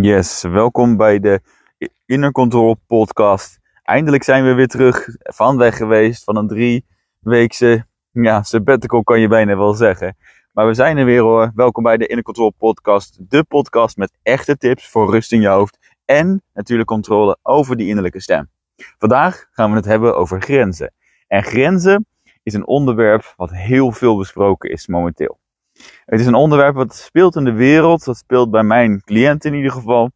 [0.00, 1.40] Yes, welkom bij de
[2.06, 3.58] Inner Control podcast.
[3.82, 6.84] Eindelijk zijn we weer terug van weg geweest van een drie
[7.18, 10.16] weekse ja, sabbatical kan je bijna wel zeggen.
[10.52, 11.52] Maar we zijn er weer hoor.
[11.54, 13.30] Welkom bij de Inner Control podcast.
[13.30, 17.86] De podcast met echte tips voor rust in je hoofd en natuurlijk controle over die
[17.86, 18.50] innerlijke stem.
[18.98, 20.92] Vandaag gaan we het hebben over grenzen.
[21.26, 22.06] En grenzen
[22.42, 25.38] is een onderwerp wat heel veel besproken is momenteel.
[26.04, 29.56] Het is een onderwerp wat speelt in de wereld, dat speelt bij mijn cliënten in
[29.56, 30.10] ieder geval.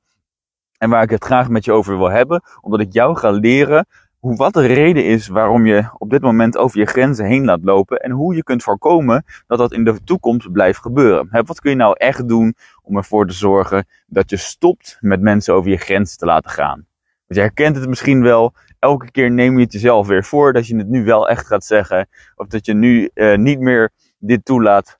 [0.78, 3.86] En waar ik het graag met je over wil hebben, omdat ik jou ga leren
[4.22, 7.62] hoe, wat de reden is waarom je op dit moment over je grenzen heen laat
[7.62, 11.28] lopen en hoe je kunt voorkomen dat dat in de toekomst blijft gebeuren.
[11.46, 15.54] wat kun je nou echt doen om ervoor te zorgen dat je stopt met mensen
[15.54, 16.86] over je grenzen te laten gaan?
[17.26, 20.66] Want je herkent het misschien wel, elke keer neem je het jezelf weer voor dat
[20.66, 24.44] je het nu wel echt gaat zeggen, of dat je nu uh, niet meer dit
[24.44, 24.98] toelaat.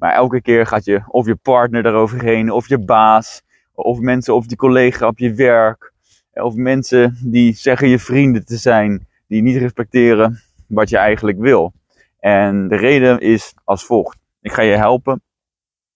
[0.00, 4.46] Maar elke keer gaat je of je partner eroverheen, of je baas, of mensen of
[4.46, 5.92] die collega op je werk,
[6.32, 11.72] of mensen die zeggen je vrienden te zijn, die niet respecteren wat je eigenlijk wil.
[12.18, 14.18] En de reden is als volgt.
[14.40, 15.22] Ik ga je helpen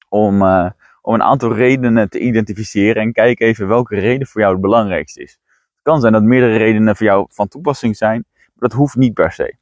[0.09, 0.71] om, uh,
[1.03, 5.23] om een aantal redenen te identificeren en kijk even welke reden voor jou het belangrijkste
[5.23, 5.39] is.
[5.47, 9.15] Het kan zijn dat meerdere redenen voor jou van toepassing zijn, maar dat hoeft niet
[9.15, 9.56] per se.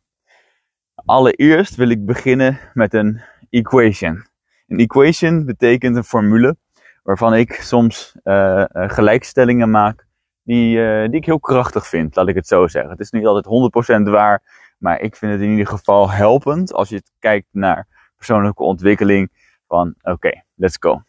[0.94, 4.30] Allereerst wil ik beginnen met een equation.
[4.72, 6.56] Een equation betekent een formule
[7.02, 10.06] waarvan ik soms uh, gelijkstellingen maak
[10.42, 12.90] die, uh, die ik heel krachtig vind, laat ik het zo zeggen.
[12.90, 14.42] Het is niet altijd 100% waar,
[14.78, 19.30] maar ik vind het in ieder geval helpend als je kijkt naar persoonlijke ontwikkeling
[19.66, 21.02] van oké, let's go.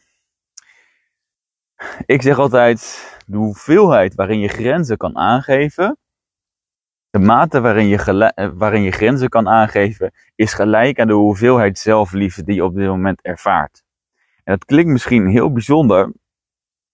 [2.06, 5.98] Ik zeg altijd, de hoeveelheid waarin je grenzen kan aangeven,
[7.14, 12.44] de mate waarin je, waarin je grenzen kan aangeven, is gelijk aan de hoeveelheid zelfliefde
[12.44, 13.84] die je op dit moment ervaart.
[14.44, 16.14] En dat klinkt misschien heel bijzonder,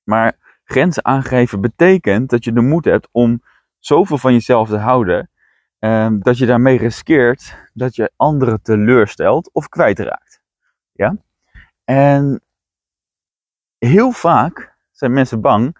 [0.03, 3.43] maar grenzen aangeven betekent dat je de moed hebt om
[3.77, 5.29] zoveel van jezelf te houden,
[5.79, 10.41] um, dat je daarmee riskeert dat je anderen teleurstelt of kwijtraakt.
[10.91, 11.17] Ja?
[11.83, 12.41] En
[13.77, 15.77] heel vaak zijn mensen bang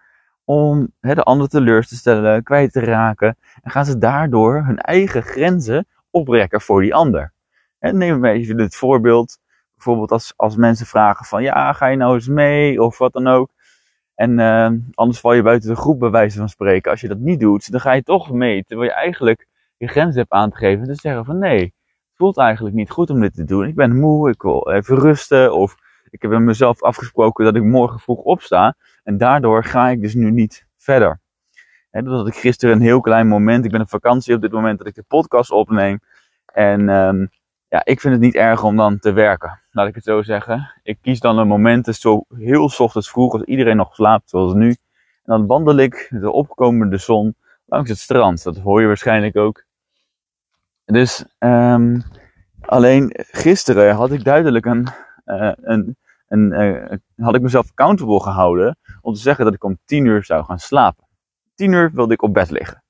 [0.50, 3.38] om de ander teleur te stellen, kwijt te raken.
[3.62, 7.34] En gaan ze daardoor hun eigen grenzen oprekken voor die ander.
[7.80, 9.40] En neem even het voorbeeld.
[9.74, 13.28] Bijvoorbeeld als, als mensen vragen van ja, ga je nou eens mee of wat dan
[13.28, 13.50] ook.
[14.16, 16.92] En uh, anders val je buiten de groep bij wijze van spreken.
[16.92, 18.64] Als je dat niet doet, dan ga je toch mee.
[18.64, 20.86] Terwijl je eigenlijk je grenzen hebt aan te geven.
[20.86, 23.68] Dus zeggen van nee, het voelt eigenlijk niet goed om dit te doen.
[23.68, 25.54] Ik ben moe, ik wil even rusten.
[25.54, 25.76] Of
[26.10, 28.76] ik heb met mezelf afgesproken dat ik morgen vroeg opsta.
[29.10, 31.20] En daardoor ga ik dus nu niet verder.
[31.90, 33.66] He, dat had ik gisteren een heel klein moment.
[33.66, 36.00] Ik ben op vakantie op dit moment dat ik de podcast opneem.
[36.46, 37.30] En um,
[37.68, 39.62] ja, ik vind het niet erg om dan te werken.
[39.72, 40.72] Laat ik het zo zeggen.
[40.84, 44.70] Ik kies dan een moment, zo heel ochtends vroeg als iedereen nog slaapt, zoals nu.
[44.70, 44.78] En
[45.24, 48.44] dan wandel ik de opkomende zon langs het strand.
[48.44, 49.64] Dat hoor je waarschijnlijk ook.
[50.86, 52.04] Dus, um,
[52.62, 54.88] alleen gisteren had ik duidelijk een,
[55.26, 59.80] uh, een, een, uh, had ik mezelf accountable gehouden om te zeggen dat ik om
[59.86, 61.08] 10 uur zou gaan slapen.
[61.56, 62.84] 10 uur wilde ik op bed liggen.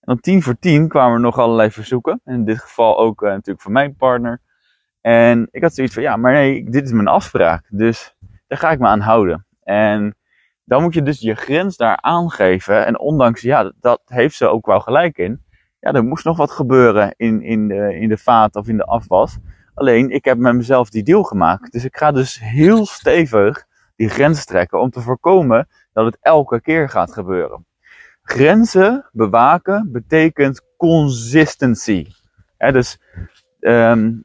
[0.00, 2.20] En om tien voor tien kwamen er nog allerlei verzoeken.
[2.24, 4.40] In dit geval ook uh, natuurlijk van mijn partner.
[5.00, 7.66] En ik had zoiets van, ja, maar nee, dit is mijn afspraak.
[7.68, 9.46] Dus daar ga ik me aan houden.
[9.62, 10.16] En
[10.64, 12.86] dan moet je dus je grens daar aangeven.
[12.86, 15.42] En ondanks, ja, dat heeft ze ook wel gelijk in.
[15.80, 18.84] Ja, er moest nog wat gebeuren in, in, de, in de vaat of in de
[18.84, 19.38] afwas.
[19.74, 21.72] Alleen, ik heb met mezelf die deal gemaakt.
[21.72, 23.66] Dus ik ga dus heel stevig
[24.08, 27.66] grens trekken om te voorkomen dat het elke keer gaat gebeuren.
[28.22, 32.06] Grenzen bewaken betekent consistency.
[32.58, 33.00] dus
[33.60, 34.24] um,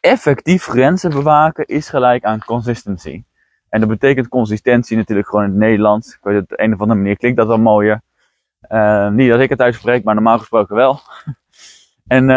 [0.00, 3.24] effectief grenzen bewaken is gelijk aan consistency.
[3.68, 6.14] En dat betekent consistentie natuurlijk gewoon in het Nederlands.
[6.14, 8.00] Ik weet het, op een of andere manier klinkt dat wel mooier.
[8.68, 11.00] Uh, niet dat ik het uitspreek, maar normaal gesproken wel.
[12.16, 12.28] en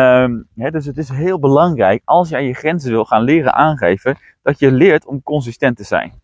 [0.56, 4.60] uh, dus het is heel belangrijk als jij je grenzen wil gaan leren aangeven, dat
[4.60, 6.22] je leert om consistent te zijn.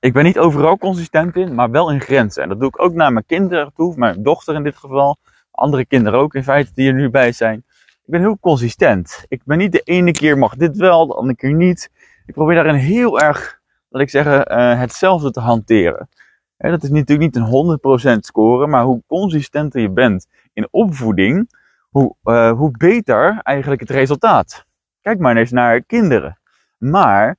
[0.00, 2.42] Ik ben niet overal consistent in, maar wel in grenzen.
[2.42, 5.16] En dat doe ik ook naar mijn kinderen toe, mijn dochter in dit geval.
[5.50, 7.64] Andere kinderen ook in feite die er nu bij zijn.
[8.04, 9.24] Ik ben heel consistent.
[9.28, 11.90] Ik ben niet de ene keer mag dit wel, de andere keer niet.
[12.26, 16.08] Ik probeer daarin heel erg, laat ik zeggen, uh, hetzelfde te hanteren.
[16.56, 21.50] Dat is natuurlijk niet een 100% score, maar hoe consistenter je bent in opvoeding,
[21.90, 24.64] hoe, uh, hoe beter eigenlijk het resultaat.
[25.00, 26.38] Kijk maar eens naar kinderen.
[26.76, 27.36] Maar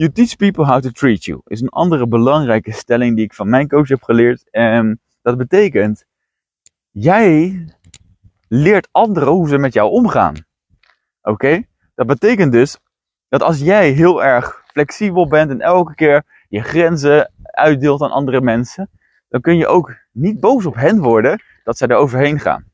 [0.00, 3.48] You teach people how to treat you is een andere belangrijke stelling die ik van
[3.48, 4.50] mijn coach heb geleerd.
[4.50, 6.04] En dat betekent,
[6.90, 7.64] jij
[8.48, 10.34] leert anderen hoe ze met jou omgaan.
[11.22, 11.62] Oké?
[11.94, 12.78] Dat betekent dus
[13.28, 18.40] dat als jij heel erg flexibel bent en elke keer je grenzen uitdeelt aan andere
[18.40, 18.90] mensen,
[19.28, 22.64] dan kun je ook niet boos op hen worden dat zij er overheen gaan.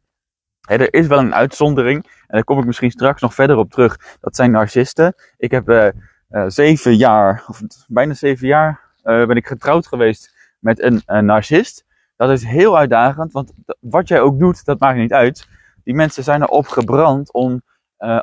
[0.60, 4.16] er is wel een uitzondering, en daar kom ik misschien straks nog verder op terug.
[4.20, 5.14] Dat zijn narcisten.
[5.36, 5.88] Ik heb uh,
[6.46, 11.84] zeven jaar, of bijna zeven jaar, uh, ben ik getrouwd geweest met een, een narcist.
[12.16, 15.48] Dat is heel uitdagend, want wat jij ook doet, dat maakt niet uit.
[15.84, 17.62] Die mensen zijn erop gebrand om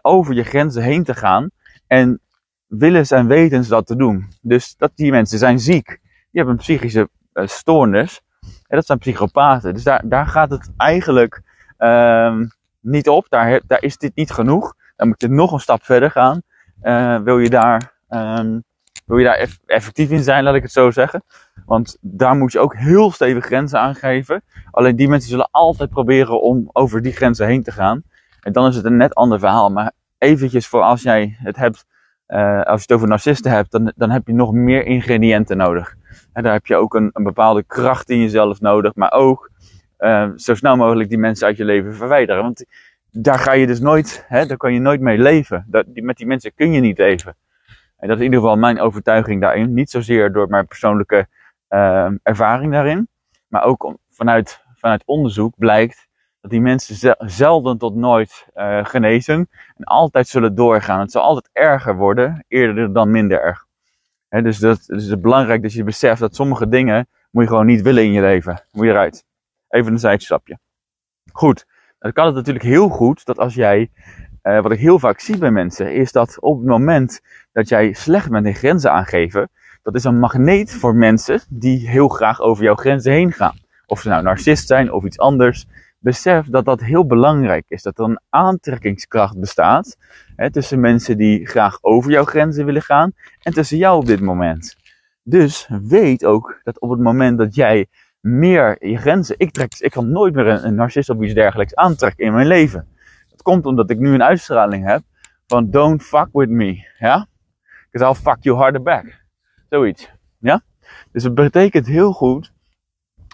[0.02, 1.50] over je grenzen heen te gaan.
[1.88, 2.20] En
[2.68, 4.28] willen en weten ze dat te doen.
[4.42, 5.88] Dus dat die mensen zijn ziek.
[6.32, 8.22] Die hebben psychische stoornis.
[8.42, 9.74] En dat zijn psychopaten.
[9.74, 11.42] Dus daar, daar gaat het eigenlijk
[11.78, 13.26] um, niet op.
[13.30, 14.76] Daar, daar is dit niet genoeg.
[14.96, 16.42] Dan moet je nog een stap verder gaan.
[17.24, 18.64] Wil je daar, um,
[19.06, 21.24] wil je daar effectief in zijn, laat ik het zo zeggen.
[21.66, 24.44] Want daar moet je ook heel stevig grenzen aangeven.
[24.72, 28.04] Alleen die mensen zullen altijd proberen om over die grenzen heen te gaan.
[28.42, 29.72] En dan is het een net ander verhaal.
[29.72, 31.86] Maar eventjes voor als jij het hebt
[32.28, 35.96] uh, als je het over narcisten hebt, dan, dan heb je nog meer ingrediënten nodig.
[36.34, 39.52] En daar heb je ook een, bepaalde kracht in jezelf nodig, maar ook
[40.00, 42.42] uh, zo snel mogelijk die mensen uit je leven verwijderen.
[42.42, 42.66] Want
[43.12, 45.66] daar ga je dus nooit, hè, daar kan je nooit mee leven.
[45.68, 47.36] Dat, met die mensen kun je niet leven.
[48.04, 49.74] En dat is in ieder geval mijn overtuiging daarin.
[49.74, 51.28] Niet zozeer door mijn persoonlijke
[51.70, 53.08] uh, ervaring daarin,
[53.48, 56.08] maar ook vanuit, vanuit onderzoek blijkt
[56.42, 61.00] dat die mensen zelden tot nooit uh, genezen en altijd zullen doorgaan.
[61.00, 63.66] Het zal altijd erger worden, eerder dan minder erg.
[64.30, 67.82] Dus dat is het belangrijk dat je beseft dat sommige dingen moet je gewoon niet
[67.82, 68.64] willen in je leven.
[68.72, 69.26] Moet je eruit.
[69.70, 70.60] Even een zijstapje.
[71.32, 71.66] Goed,
[72.00, 73.92] dan kan het natuurlijk heel goed dat als jij,
[74.44, 77.22] uh, wat ik heel vaak zie bij mensen, is dat op het moment
[77.54, 79.50] dat jij slecht bent in grenzen aangeven,
[79.82, 83.58] dat is een magneet voor mensen die heel graag over jouw grenzen heen gaan.
[83.86, 85.66] Of ze nou narcist zijn of iets anders
[86.00, 87.82] besef dat dat heel belangrijk is.
[87.82, 89.98] Dat er een aantrekkingskracht bestaat
[90.36, 94.22] hè, tussen mensen die graag over jouw grenzen willen gaan en tussen jou op dit
[94.22, 94.76] moment.
[95.24, 97.88] Dus weet ook dat op het moment dat jij
[98.20, 99.36] meer je grenzen.
[99.38, 102.48] Ik, trek, ik kan nooit meer een, een narcist of iets dergelijks aantrekken in mijn
[102.48, 102.88] leven.
[103.30, 105.02] Dat komt omdat ik nu een uitstraling heb
[105.48, 106.86] van don't fuck with me.
[107.00, 107.28] Ja?
[107.94, 109.26] Because I'll fuck you harder back.
[109.70, 110.10] Zoiets.
[110.40, 110.62] Ja?
[111.12, 112.54] Dus het betekent heel goed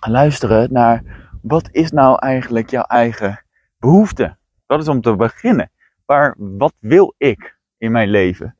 [0.08, 1.04] luisteren naar
[1.42, 3.44] wat is nou eigenlijk jouw eigen
[3.78, 4.38] behoefte?
[4.66, 5.72] Dat is om te beginnen.
[6.06, 8.56] Maar wat wil ik in mijn leven?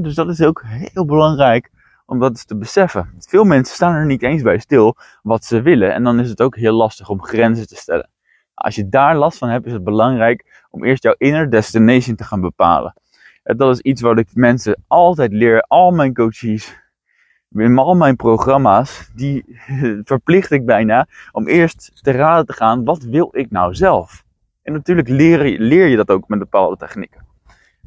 [0.00, 1.70] dus dat is ook heel belangrijk
[2.06, 3.14] om dat te beseffen.
[3.18, 5.94] Veel mensen staan er niet eens bij stil wat ze willen.
[5.94, 8.10] En dan is het ook heel lastig om grenzen te stellen.
[8.54, 12.24] Als je daar last van hebt, is het belangrijk om eerst jouw inner destination te
[12.24, 12.94] gaan bepalen.
[13.56, 15.60] Dat is iets wat ik mensen altijd leer.
[15.60, 16.76] Al mijn coaches,
[17.50, 19.60] in al mijn programma's, die
[20.04, 24.24] verplicht ik bijna om eerst te raden te gaan, wat wil ik nou zelf?
[24.62, 27.26] En natuurlijk leer, leer je dat ook met bepaalde technieken.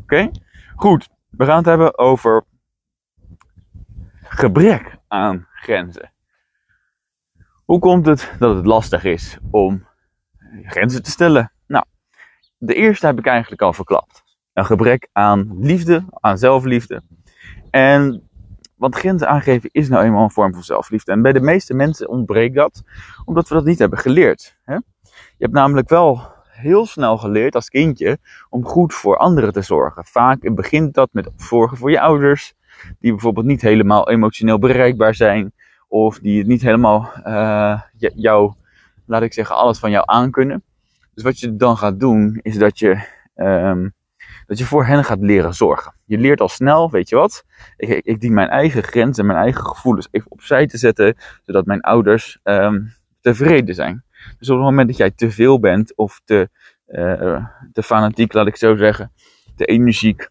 [0.01, 0.31] Oké?
[0.75, 2.43] Goed, we gaan het hebben over
[4.23, 6.11] gebrek aan grenzen.
[7.65, 9.87] Hoe komt het dat het lastig is om
[10.63, 11.51] grenzen te stellen?
[11.67, 11.85] Nou,
[12.57, 14.23] de eerste heb ik eigenlijk al verklapt.
[14.53, 17.01] Een gebrek aan liefde, aan zelfliefde.
[17.69, 18.29] En
[18.75, 21.11] want grenzen aangeven is nou eenmaal een vorm van zelfliefde.
[21.11, 22.83] En bij de meeste mensen ontbreekt dat,
[23.25, 24.57] omdat we dat niet hebben geleerd.
[24.63, 24.73] Hè?
[25.03, 26.21] Je hebt namelijk wel
[26.61, 28.17] heel snel geleerd als kindje
[28.49, 30.05] om goed voor anderen te zorgen.
[30.05, 32.53] Vaak begint dat met zorgen voor je ouders,
[32.99, 35.53] die bijvoorbeeld niet helemaal emotioneel bereikbaar zijn,
[35.87, 37.81] of die het niet helemaal uh,
[38.15, 38.53] jou,
[39.05, 40.63] laat ik zeggen, alles van jou aankunnen.
[41.13, 43.03] Dus wat je dan gaat doen, is dat je
[43.35, 43.93] um,
[44.51, 45.93] dat je voor hen gaat leren zorgen.
[46.05, 47.45] Je leert al snel, weet je wat,
[47.77, 51.81] ik, ik, dien mijn eigen grenzen, mijn eigen gevoelens even opzij te zetten, zodat mijn
[51.81, 54.03] ouders um, tevreden zijn.
[54.39, 56.49] Dus op het moment dat jij te veel bent of te,
[56.87, 59.11] uh, te fanatiek, laat ik zo zeggen,
[59.55, 60.29] te energiek,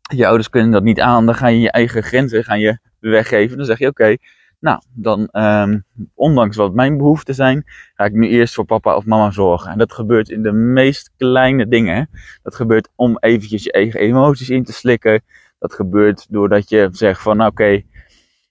[0.00, 3.56] je ouders kunnen dat niet aan, dan ga je je eigen grenzen gaan je weggeven.
[3.56, 4.16] Dan zeg je oké,
[4.64, 9.04] nou, dan, um, ondanks wat mijn behoeften zijn, ga ik nu eerst voor papa of
[9.04, 9.70] mama zorgen.
[9.70, 12.10] En dat gebeurt in de meest kleine dingen.
[12.42, 15.22] Dat gebeurt om eventjes je eigen emoties in te slikken.
[15.58, 17.82] Dat gebeurt doordat je zegt van, oké,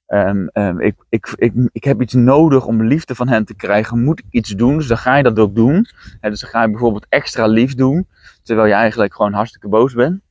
[0.08, 4.04] um, um, ik, ik, ik, ik heb iets nodig om liefde van hen te krijgen.
[4.04, 4.78] Moet iets doen?
[4.78, 5.86] Dus dan ga je dat ook doen.
[6.20, 8.08] En dus dan ga je bijvoorbeeld extra lief doen,
[8.44, 10.22] terwijl je eigenlijk gewoon hartstikke boos bent.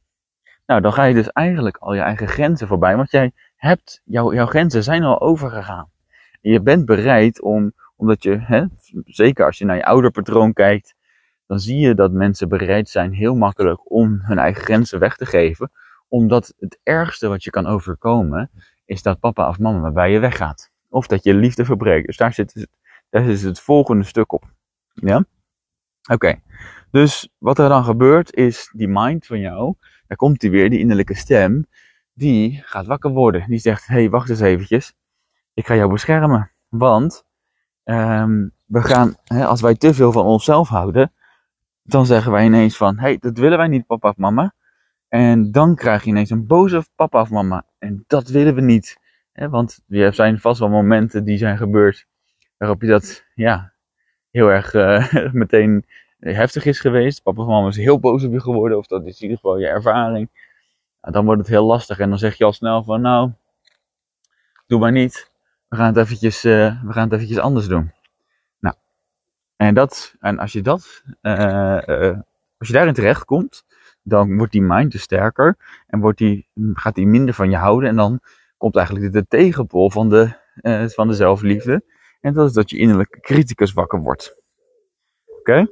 [0.67, 2.97] Nou, dan ga je dus eigenlijk al je eigen grenzen voorbij.
[2.97, 5.90] Want jij hebt, jouw, jouw grenzen zijn al overgegaan.
[6.40, 8.64] Je bent bereid om, omdat je, hè,
[9.04, 10.95] zeker als je naar je ouderpatroon kijkt,
[11.47, 15.26] dan zie je dat mensen bereid zijn heel makkelijk om hun eigen grenzen weg te
[15.26, 15.71] geven.
[16.09, 18.50] Omdat het ergste wat je kan overkomen,
[18.85, 20.71] is dat papa of mama bij je weggaat.
[20.88, 22.07] Of dat je liefde verbreekt.
[22.07, 22.69] Dus daar zit,
[23.11, 24.45] daar zit het volgende stuk op.
[24.92, 25.25] Ja?
[26.11, 26.40] Oké.
[26.90, 29.75] Dus wat er dan gebeurt is die mind van jou,
[30.07, 31.66] daar komt hij weer, die innerlijke stem,
[32.23, 33.45] die gaat wakker worden.
[33.49, 34.95] Die zegt, hé, hey, wacht eens eventjes.
[35.55, 36.50] ik ga jou beschermen.
[36.69, 37.25] Want
[37.85, 41.12] ehm, we gaan, hè, als wij te veel van onszelf houden,
[41.83, 44.55] dan zeggen wij ineens van, hé, hey, dat willen wij niet, papa of mama.
[45.09, 47.64] En dan krijg je ineens een boze papa of mama.
[47.79, 48.97] En dat willen we niet.
[49.33, 52.07] Hè, want er zijn vast wel momenten die zijn gebeurd
[52.57, 53.73] waarop je dat, ja,
[54.31, 55.85] heel erg uh, meteen
[56.19, 57.23] heftig is geweest.
[57.23, 59.59] Papa of mama is heel boos op je geworden, of dat is in ieder geval
[59.59, 60.42] je ervaring.
[61.11, 63.31] Dan wordt het heel lastig en dan zeg je al snel van, nou,
[64.67, 65.31] doe maar niet.
[65.69, 67.93] We gaan het eventjes, uh, we gaan het eventjes anders doen.
[68.59, 68.75] Nou,
[69.57, 72.19] en, dat, en als je dat, uh,
[72.59, 73.65] als je daarin terecht komt,
[74.03, 75.57] dan wordt die mind dus sterker
[75.87, 78.21] en wordt die, gaat die minder van je houden en dan
[78.57, 80.33] komt eigenlijk de tegenpol van de,
[80.95, 81.85] van de zelfliefde.
[82.21, 84.37] En dat is dat je innerlijke criticus wakker wordt.
[85.27, 85.67] Oké?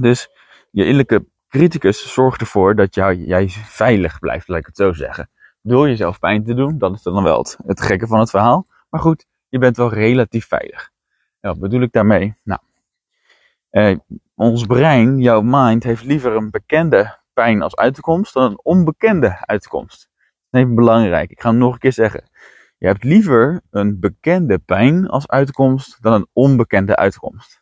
[0.00, 0.28] Dus
[0.70, 5.30] je innerlijke criticus zorgt ervoor dat jou, jij veilig blijft, laat ik het zo zeggen.
[5.62, 8.66] Door jezelf pijn te doen, dat is dan wel het, het gekke van het verhaal.
[8.90, 10.90] Maar goed, je bent wel relatief veilig.
[11.40, 12.34] Wat bedoel ik daarmee?
[12.44, 12.60] Nou,
[13.70, 13.96] eh,
[14.34, 20.08] ons brein, jouw mind, heeft liever een bekende pijn als uitkomst dan een onbekende uitkomst.
[20.50, 21.30] Dat is even belangrijk.
[21.30, 22.28] Ik ga hem nog een keer zeggen.
[22.78, 27.61] Je hebt liever een bekende pijn als uitkomst dan een onbekende uitkomst.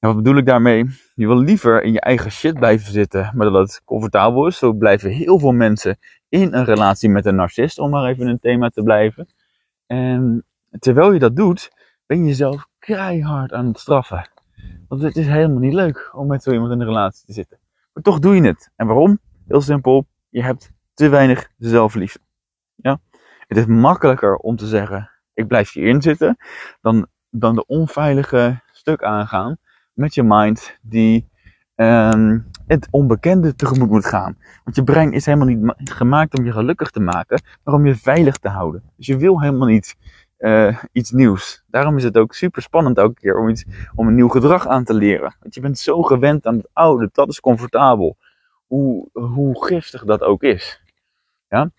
[0.00, 0.84] En wat bedoel ik daarmee?
[1.14, 4.58] Je wil liever in je eigen shit blijven zitten, maar dat het comfortabel is.
[4.58, 8.38] Zo blijven heel veel mensen in een relatie met een narcist, om maar even een
[8.38, 9.28] thema te blijven.
[9.86, 10.44] En
[10.78, 11.70] terwijl je dat doet,
[12.06, 14.30] ben je jezelf keihard aan het straffen.
[14.88, 17.58] Want het is helemaal niet leuk om met zo iemand in een relatie te zitten.
[17.92, 18.70] Maar toch doe je het.
[18.76, 19.18] En waarom?
[19.48, 20.06] Heel simpel.
[20.28, 22.20] Je hebt te weinig zelfliefde.
[22.74, 23.00] Ja?
[23.46, 26.36] Het is makkelijker om te zeggen, ik blijf hierin zitten,
[26.80, 29.58] dan, dan de onveilige stuk aangaan
[30.00, 31.28] met je mind die
[31.76, 34.38] um, het onbekende tegemoet moet gaan.
[34.64, 37.96] Want je brein is helemaal niet gemaakt om je gelukkig te maken, maar om je
[37.96, 38.82] veilig te houden.
[38.96, 39.96] Dus je wil helemaal niet
[40.38, 41.64] uh, iets nieuws.
[41.66, 43.64] Daarom is het ook super spannend elke keer om, iets,
[43.94, 45.36] om een nieuw gedrag aan te leren.
[45.40, 48.16] Want je bent zo gewend aan het oude, dat is comfortabel.
[48.66, 50.82] Hoe, hoe giftig dat ook is.
[51.48, 51.70] Ja?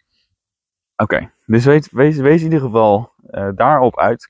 [0.96, 4.30] Oké, dus wees, in ieder geval uh, daarop uit.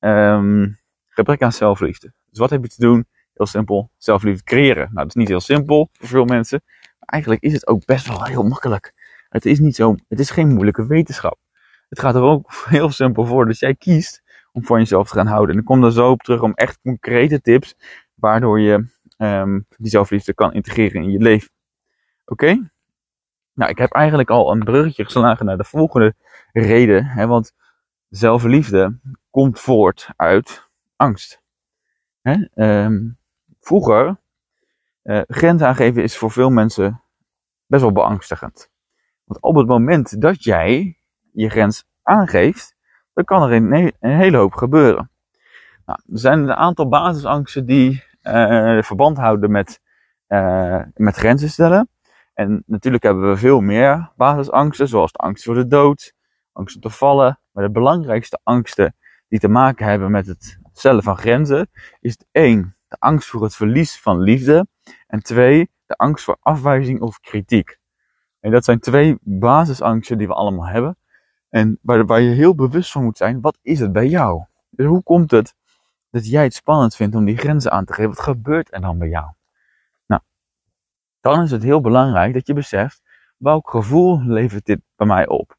[0.00, 0.78] Um,
[1.08, 2.12] gebrek aan zelfliefde.
[2.30, 3.06] Dus wat heb je te doen?
[3.40, 4.84] Heel simpel zelfliefde creëren.
[4.84, 6.62] Nou, dat is niet heel simpel voor veel mensen.
[6.98, 8.92] Maar eigenlijk is het ook best wel heel makkelijk.
[9.28, 11.38] Het is niet zo, het is geen moeilijke wetenschap.
[11.88, 15.26] Het gaat er ook heel simpel voor dat jij kiest om van jezelf te gaan
[15.26, 15.54] houden.
[15.54, 17.74] En ik kom daar zo op terug om echt concrete tips,
[18.14, 21.50] waardoor je um, die zelfliefde kan integreren in je leven.
[22.24, 22.70] Oké?
[23.54, 26.14] Nou, ik heb eigenlijk al een bruggetje geslagen naar de volgende
[26.52, 27.04] reden.
[27.04, 27.52] Hè, want
[28.08, 28.98] zelfliefde
[29.30, 31.42] komt voort uit angst.
[32.20, 32.36] Hè?
[32.84, 33.19] Um,
[33.70, 34.20] vroeger,
[35.02, 37.02] uh, grenzen aangeven is voor veel mensen
[37.66, 38.70] best wel beangstigend.
[39.24, 40.98] Want op het moment dat jij
[41.32, 42.76] je grens aangeeft,
[43.12, 45.10] dan kan er een, een hele hoop gebeuren.
[45.86, 49.80] Nou, er zijn een aantal basisangsten die uh, verband houden met,
[50.28, 51.88] uh, met grenzen stellen.
[52.34, 56.12] En natuurlijk hebben we veel meer basisangsten, zoals de angst voor de dood,
[56.52, 57.40] angst om te vallen.
[57.50, 58.96] Maar de belangrijkste angsten
[59.28, 63.54] die te maken hebben met het stellen van grenzen, is één, de angst voor het
[63.54, 64.66] verlies van liefde.
[65.06, 67.78] En twee, de angst voor afwijzing of kritiek.
[68.40, 70.96] En dat zijn twee basisangsten die we allemaal hebben.
[71.48, 74.44] En waar, waar je heel bewust van moet zijn, wat is het bij jou?
[74.70, 75.54] Dus hoe komt het
[76.10, 78.10] dat jij het spannend vindt om die grenzen aan te geven?
[78.10, 79.30] Wat gebeurt er dan bij jou?
[80.06, 80.22] Nou,
[81.20, 83.02] dan is het heel belangrijk dat je beseft,
[83.36, 85.56] welk gevoel levert dit bij mij op?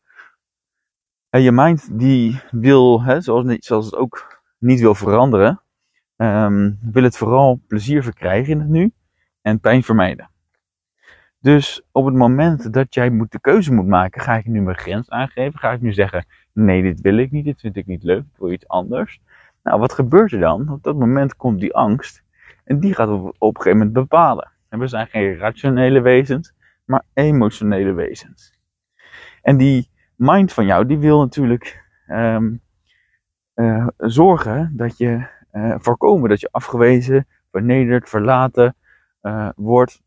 [1.29, 5.61] En je mind die wil, hè, zoals, zoals het ook niet wil veranderen,
[6.21, 8.91] um, wil het vooral plezier verkrijgen in het nu
[9.41, 10.29] en pijn vermijden.
[11.39, 14.77] Dus op het moment dat jij moet de keuze moet maken, ga ik nu mijn
[14.77, 15.59] grens aangeven?
[15.59, 18.37] Ga ik nu zeggen, nee, dit wil ik niet, dit vind ik niet leuk, ik
[18.37, 19.21] wil iets anders?
[19.63, 20.69] Nou, wat gebeurt er dan?
[20.69, 22.23] Op dat moment komt die angst
[22.63, 24.51] en die gaat op, op een gegeven moment bepalen.
[24.69, 26.53] En we zijn geen rationele wezens,
[26.85, 28.53] maar emotionele wezens.
[29.41, 32.61] En die mind van jou, die wil natuurlijk um,
[33.55, 38.75] uh, zorgen dat je uh, voorkomen dat je afgewezen, vernederd, verlaten
[39.21, 40.01] uh, wordt.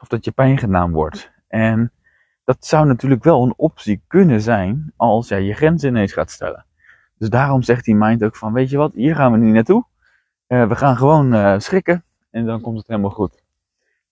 [0.00, 1.32] Of dat je pijn gedaan wordt.
[1.48, 1.92] En
[2.44, 6.66] dat zou natuurlijk wel een optie kunnen zijn als jij je grenzen ineens gaat stellen.
[7.18, 9.84] Dus daarom zegt die mind ook van, weet je wat, hier gaan we niet naartoe.
[10.48, 13.42] Uh, we gaan gewoon schrikken en dan komt het helemaal goed.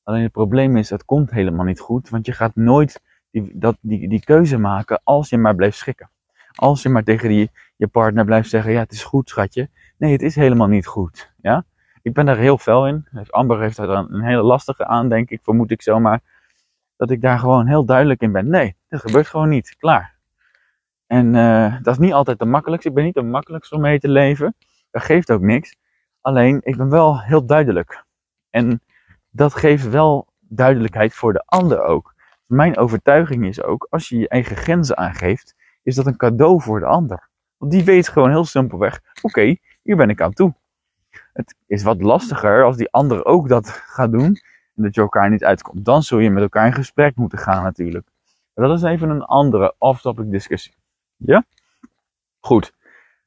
[0.02, 3.76] Alleen het probleem is, het komt helemaal niet goed, want je gaat nooit die, dat,
[3.80, 6.10] die, die keuze maken als je maar blijft schrikken.
[6.54, 9.68] Als je maar tegen die, je partner blijft zeggen, ja het is goed schatje,
[9.98, 11.32] Nee, het is helemaal niet goed.
[11.36, 11.64] Ja?
[12.02, 13.08] Ik ben daar heel fel in.
[13.28, 16.20] Amber heeft daar een hele lastige aan, denk ik, vermoed ik zomaar.
[16.96, 18.48] Dat ik daar gewoon heel duidelijk in ben.
[18.48, 19.76] Nee, dat gebeurt gewoon niet.
[19.78, 20.16] Klaar.
[21.06, 22.88] En uh, dat is niet altijd de makkelijkste.
[22.88, 24.56] Ik ben niet de makkelijkste om mee te leven.
[24.90, 25.76] Dat geeft ook niks.
[26.20, 28.04] Alleen, ik ben wel heel duidelijk.
[28.50, 28.80] En
[29.30, 32.14] dat geeft wel duidelijkheid voor de ander ook.
[32.46, 36.80] Mijn overtuiging is ook, als je je eigen grenzen aangeeft, is dat een cadeau voor
[36.80, 37.28] de ander.
[37.56, 39.56] Want die weet gewoon heel simpelweg, oké,
[39.88, 40.54] hier ben ik aan toe.
[41.32, 44.40] Het is wat lastiger als die ander ook dat gaat doen
[44.74, 45.84] en dat je elkaar niet uitkomt.
[45.84, 48.08] Dan zul je met elkaar in gesprek moeten gaan natuurlijk.
[48.54, 50.74] Maar dat is even een andere off-topic discussie.
[51.16, 51.44] Ja?
[52.40, 52.72] Goed.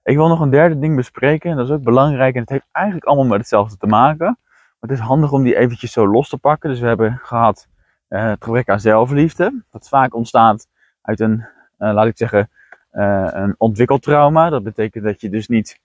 [0.03, 2.68] Ik wil nog een derde ding bespreken en dat is ook belangrijk en het heeft
[2.72, 4.38] eigenlijk allemaal met hetzelfde te maken.
[4.46, 6.70] Maar het is handig om die eventjes zo los te pakken.
[6.70, 7.68] Dus we hebben gehad
[8.10, 9.63] uh, het gebrek aan zelfliefde.
[9.70, 10.68] Dat vaak ontstaat
[11.01, 11.46] uit een,
[11.80, 12.50] uh, laat ik zeggen,
[12.94, 14.50] uh, een ontwikkeltrauma.
[14.50, 15.80] Dat betekent dat je dus niet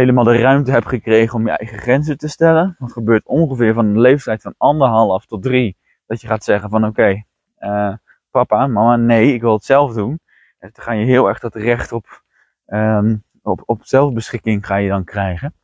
[0.00, 2.76] helemaal de ruimte hebt gekregen om je eigen grenzen te stellen.
[2.78, 5.76] Dat gebeurt ongeveer van een leeftijd van anderhalf tot drie.
[6.06, 7.24] Dat je gaat zeggen van oké,
[7.58, 7.98] okay,
[8.30, 10.20] papa, mama, nee, ik wil het zelf doen.
[10.58, 12.22] En dan ga je heel erg dat recht op,
[12.66, 15.54] um, op, op zelfbeschikking ga je dan krijgen.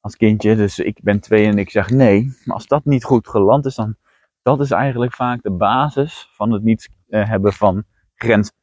[0.00, 2.36] Als kindje, dus ik ben twee en ik zeg nee.
[2.44, 3.96] Maar als dat niet goed geland is, dan
[4.42, 8.54] dat is eigenlijk vaak de basis van het niet uh, hebben van grenzen.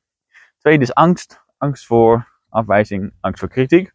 [0.58, 1.44] Tweede is angst.
[1.58, 3.94] Angst voor afwijzing, angst voor kritiek.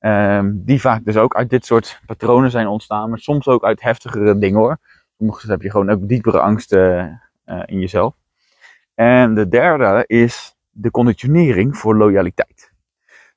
[0.00, 3.82] Um, die vaak dus ook uit dit soort patronen zijn ontstaan, maar soms ook uit
[3.82, 4.78] heftigere dingen hoor.
[5.18, 8.14] Soms heb je gewoon ook diepere angsten uh, in jezelf.
[8.94, 12.72] En de derde is de conditionering voor loyaliteit.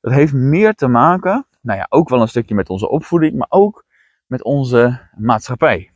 [0.02, 3.48] Dat heeft meer te maken, nou ja, ook wel een stukje met onze opvoeding, maar
[3.50, 3.86] ook
[4.26, 5.92] met onze maatschappij.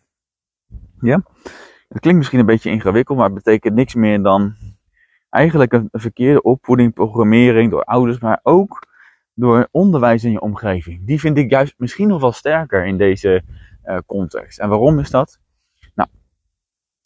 [1.01, 1.23] Ja?
[1.87, 4.55] Het klinkt misschien een beetje ingewikkeld, maar het betekent niks meer dan
[5.29, 8.86] eigenlijk een, verkeerde opvoeding, programmering door ouders, maar ook
[9.39, 11.05] door onderwijs in je omgeving.
[11.05, 13.43] Die vind ik juist misschien nog wel sterker in deze
[13.85, 14.59] uh, context.
[14.59, 15.39] En waarom is dat?
[15.95, 16.09] Nou,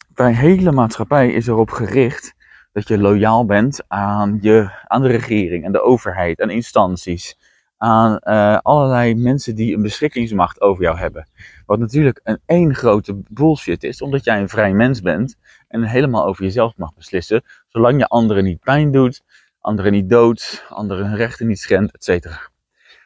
[0.08, 2.34] bij hele maatschappij is erop gericht
[2.72, 7.38] dat je loyaal bent aan, je, aan de regering, en de overheid, aan instanties,
[7.76, 11.28] aan uh, allerlei mensen die een beschikkingsmacht over jou hebben.
[11.66, 15.36] Wat natuurlijk een één grote bullshit is, omdat jij een vrij mens bent
[15.68, 19.22] en helemaal over jezelf mag beslissen, zolang je anderen niet pijn doet,
[19.62, 22.50] anderen niet dood, anderen hun rechten niet schendt, etc.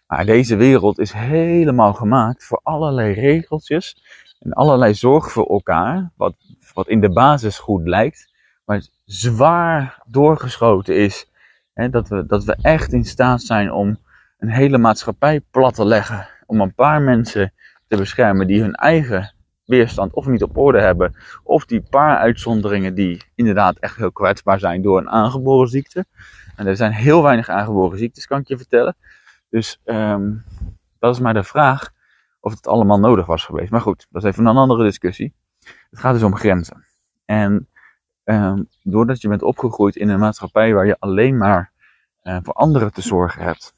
[0.07, 4.03] Maar deze wereld is helemaal gemaakt voor allerlei regeltjes
[4.41, 6.35] en allerlei zorg voor elkaar, wat,
[6.75, 8.33] wat in de basis goed lijkt,
[8.65, 11.31] maar zwaar doorgeschoten is.
[11.73, 13.99] Hè, dat, we, dat we echt in staat zijn om
[14.39, 16.29] een hele maatschappij plat te leggen.
[16.47, 17.53] Om een paar mensen
[17.89, 21.17] te beschermen die hun eigen weerstand of niet op orde hebben.
[21.43, 26.05] Of die paar uitzonderingen die inderdaad echt heel kwetsbaar zijn door een aangeboren ziekte.
[26.57, 28.97] En er zijn heel weinig aangeboren ziektes, kan ik je vertellen.
[29.49, 30.45] Dus um,
[30.99, 31.91] dat is maar de vraag
[32.41, 33.71] of het allemaal nodig was geweest.
[33.71, 35.35] Maar goed, dat is even een andere discussie.
[35.91, 36.85] Het gaat dus om grenzen.
[37.25, 37.69] En
[38.25, 41.73] um, doordat je bent opgegroeid in een maatschappij waar je alleen maar
[42.23, 43.75] uh, voor anderen te zorgen hebt.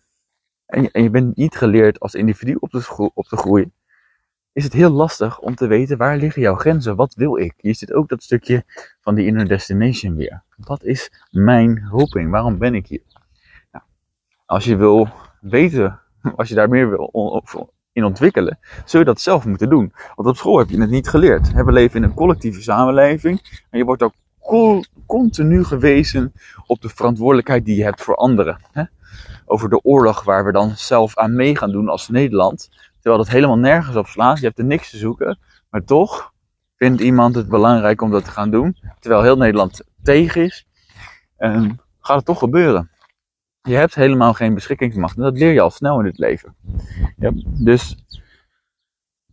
[0.67, 3.73] En je, en je, bent niet geleerd als individu op te, op te groeien.
[4.59, 6.97] Is het heel lastig om te weten waar liggen jouw grenzen?
[6.97, 7.55] Wat wil ik?
[7.57, 8.65] Hier zit ook dat stukje
[9.01, 10.43] van die inner destination weer.
[10.57, 12.31] Wat is mijn roeping?
[12.31, 13.03] Waarom ben ik hier?
[13.73, 13.85] Nou,
[14.47, 15.09] als je wil
[15.41, 16.01] weten,
[16.37, 17.43] als je daar meer wil
[17.93, 19.93] in ontwikkelen, zul je dat zelf moeten doen.
[20.15, 21.53] Want op school heb je het niet geleerd.
[21.53, 24.15] We leven in een collectieve samenleving en je wordt ook
[25.07, 26.33] continu gewezen
[26.67, 28.61] op de verantwoordelijkheid die je hebt voor anderen.
[29.47, 32.69] Over de oorlog waar we dan zelf aan mee gaan doen als Nederland.
[33.01, 34.39] Terwijl dat helemaal nergens op slaat.
[34.39, 35.39] Je hebt er niks te zoeken.
[35.71, 36.33] Maar toch
[36.77, 38.77] vindt iemand het belangrijk om dat te gaan doen.
[38.99, 40.67] Terwijl heel Nederland tegen is.
[41.39, 42.91] Um, gaat het toch gebeuren.
[43.63, 45.17] Je hebt helemaal geen beschikkingsmacht.
[45.17, 46.57] En dat leer je al snel in het leven.
[47.45, 48.05] Dus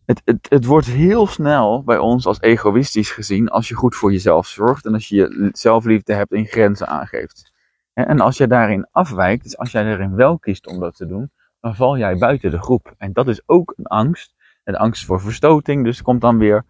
[0.06, 4.12] het, het, het wordt heel snel bij ons als egoïstisch gezien als je goed voor
[4.12, 7.54] jezelf zorgt en als je je zelfliefde hebt en grenzen aangeeft.
[7.94, 11.32] En als je daarin afwijkt, dus als jij daarin wel kiest om dat te doen,
[11.66, 12.94] dan val jij buiten de groep.
[12.98, 14.36] En dat is ook een angst.
[14.64, 16.66] Een angst voor verstoting, dus komt dan weer.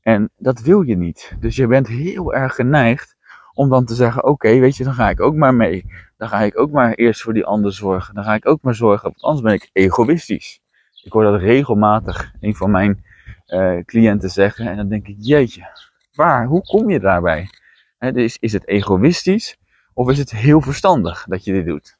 [0.00, 1.36] En dat wil je niet.
[1.40, 3.16] Dus je bent heel erg geneigd
[3.54, 5.84] om dan te zeggen: Oké, weet je, dan ga ik ook maar mee.
[6.16, 8.14] Dan ga ik ook maar eerst voor die ander zorgen.
[8.14, 10.60] Dan ga ik ook maar zorgen, want anders ben ik egoïstisch.
[11.02, 13.04] Ik hoor dat regelmatig een van mijn
[13.46, 14.66] uh, cliënten zeggen.
[14.66, 15.66] En dan denk ik, jeetje,
[16.14, 16.46] waar?
[16.46, 17.48] Hoe kom je daarbij?
[17.98, 19.56] He, dus is het egoïstisch
[19.94, 21.98] of is het heel verstandig dat je dit doet?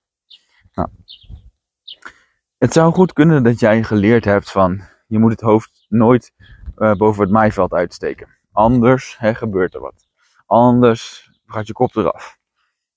[2.65, 6.33] Het zou goed kunnen dat jij geleerd hebt van je moet het hoofd nooit
[6.77, 8.29] uh, boven het maaiveld uitsteken.
[8.53, 10.07] Anders he, gebeurt er wat.
[10.47, 12.39] Anders gaat je kop eraf.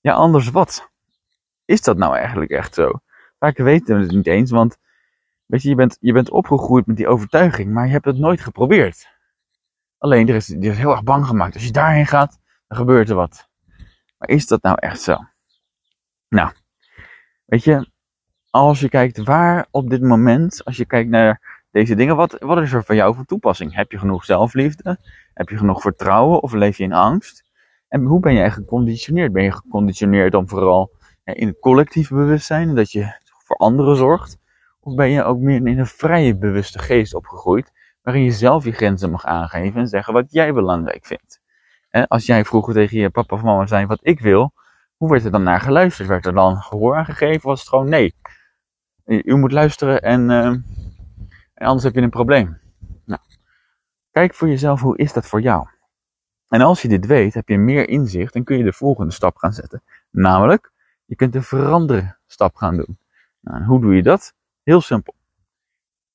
[0.00, 0.90] Ja, anders wat?
[1.64, 3.00] Is dat nou eigenlijk echt zo?
[3.38, 4.78] Vaak weten we het niet eens, want
[5.46, 8.40] Weet je, je bent, je bent opgegroeid met die overtuiging, maar je hebt het nooit
[8.40, 9.08] geprobeerd.
[9.98, 11.54] Alleen, er is, er is heel erg bang gemaakt.
[11.54, 13.48] Als je daarheen gaat, dan gebeurt er wat.
[14.18, 15.16] Maar is dat nou echt zo?
[16.28, 16.52] Nou,
[17.44, 17.90] weet je,
[18.50, 22.62] als je kijkt waar op dit moment, als je kijkt naar deze dingen, wat, wat
[22.62, 23.74] is er voor jou van toepassing?
[23.74, 24.98] Heb je genoeg zelfliefde?
[25.34, 27.44] Heb je genoeg vertrouwen of leef je in angst?
[27.88, 29.32] En hoe ben eigenlijk geconditioneerd?
[29.32, 30.90] Ben je geconditioneerd om vooral
[31.24, 34.38] in het collectief bewustzijn, dat je voor anderen zorgt?
[34.80, 38.72] Of ben je ook meer in een vrije, bewuste geest opgegroeid, waarin je zelf je
[38.72, 41.40] grenzen mag aangeven en zeggen wat jij belangrijk vindt?
[42.08, 44.52] als jij vroeger tegen je papa of mama zei wat ik wil,
[44.96, 46.08] hoe werd er dan naar geluisterd?
[46.08, 47.48] Werd er dan gehoor aangegeven?
[47.48, 48.14] Was het gewoon nee?
[49.08, 50.64] U moet luisteren en, uh, en
[51.54, 52.58] anders heb je een probleem.
[53.04, 53.20] Nou,
[54.10, 55.66] kijk voor jezelf, hoe is dat voor jou?
[56.48, 59.36] En als je dit weet, heb je meer inzicht en kun je de volgende stap
[59.36, 59.82] gaan zetten.
[60.10, 60.72] Namelijk,
[61.04, 62.98] je kunt een veranderen stap gaan doen.
[63.40, 64.34] Nou, en hoe doe je dat?
[64.62, 65.14] Heel simpel.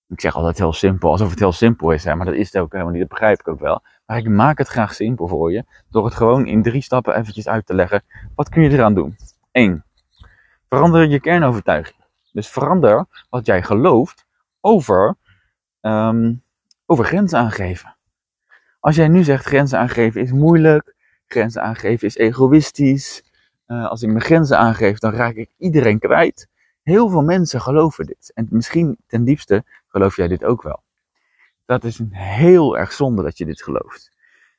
[0.07, 2.61] Ik zeg altijd heel simpel, alsof het heel simpel is, hè, maar dat is het
[2.61, 3.81] ook helemaal niet, dat begrijp ik ook wel.
[4.05, 7.47] Maar ik maak het graag simpel voor je, door het gewoon in drie stappen eventjes
[7.47, 8.03] uit te leggen.
[8.35, 9.15] Wat kun je eraan doen?
[9.51, 9.85] 1.
[10.69, 12.02] Verander je kernovertuiging.
[12.33, 14.25] Dus verander wat jij gelooft
[14.61, 15.15] over,
[15.81, 16.43] um,
[16.85, 17.95] over grenzen aangeven.
[18.79, 20.95] Als jij nu zegt grenzen aangeven is moeilijk,
[21.27, 23.23] grenzen aangeven is egoïstisch,
[23.67, 26.47] uh, als ik mijn grenzen aangeef, dan raak ik iedereen kwijt.
[26.81, 28.31] Heel veel mensen geloven dit.
[28.33, 30.83] En misschien ten diepste geloof jij dit ook wel.
[31.65, 34.11] Dat is een heel erg zonde dat je dit gelooft.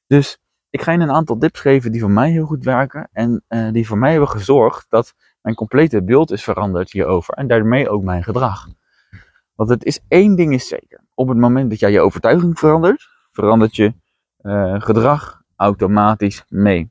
[0.06, 0.38] Dus
[0.70, 3.08] ik ga je een aantal tips geven die voor mij heel goed werken.
[3.12, 7.34] En uh, die voor mij hebben gezorgd dat mijn complete beeld is veranderd hierover.
[7.34, 8.68] En daarmee ook mijn gedrag.
[9.54, 11.00] Want het is één ding is zeker.
[11.14, 13.94] Op het moment dat jij je overtuiging verandert, verandert je
[14.42, 16.90] uh, gedrag automatisch mee.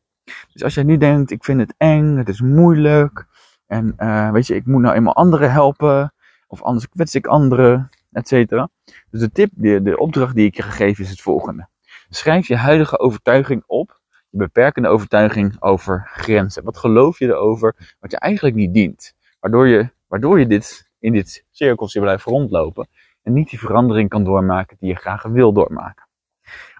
[0.53, 3.25] Dus als jij nu denkt, ik vind het eng, het is moeilijk.
[3.67, 6.13] En uh, weet je, ik moet nou eenmaal anderen helpen.
[6.47, 8.69] Of anders kwets ik anderen, et cetera.
[9.09, 11.67] Dus de tip, de, de opdracht die ik je gegeven is het volgende.
[12.09, 14.01] Schrijf je huidige overtuiging op.
[14.36, 16.63] Beperkende overtuiging over grenzen.
[16.63, 19.13] Wat geloof je erover wat je eigenlijk niet dient?
[19.39, 22.88] Waardoor je, waardoor je dit, in dit cirkeltje blijft rondlopen.
[23.22, 26.08] En niet die verandering kan doormaken die je graag wil doormaken.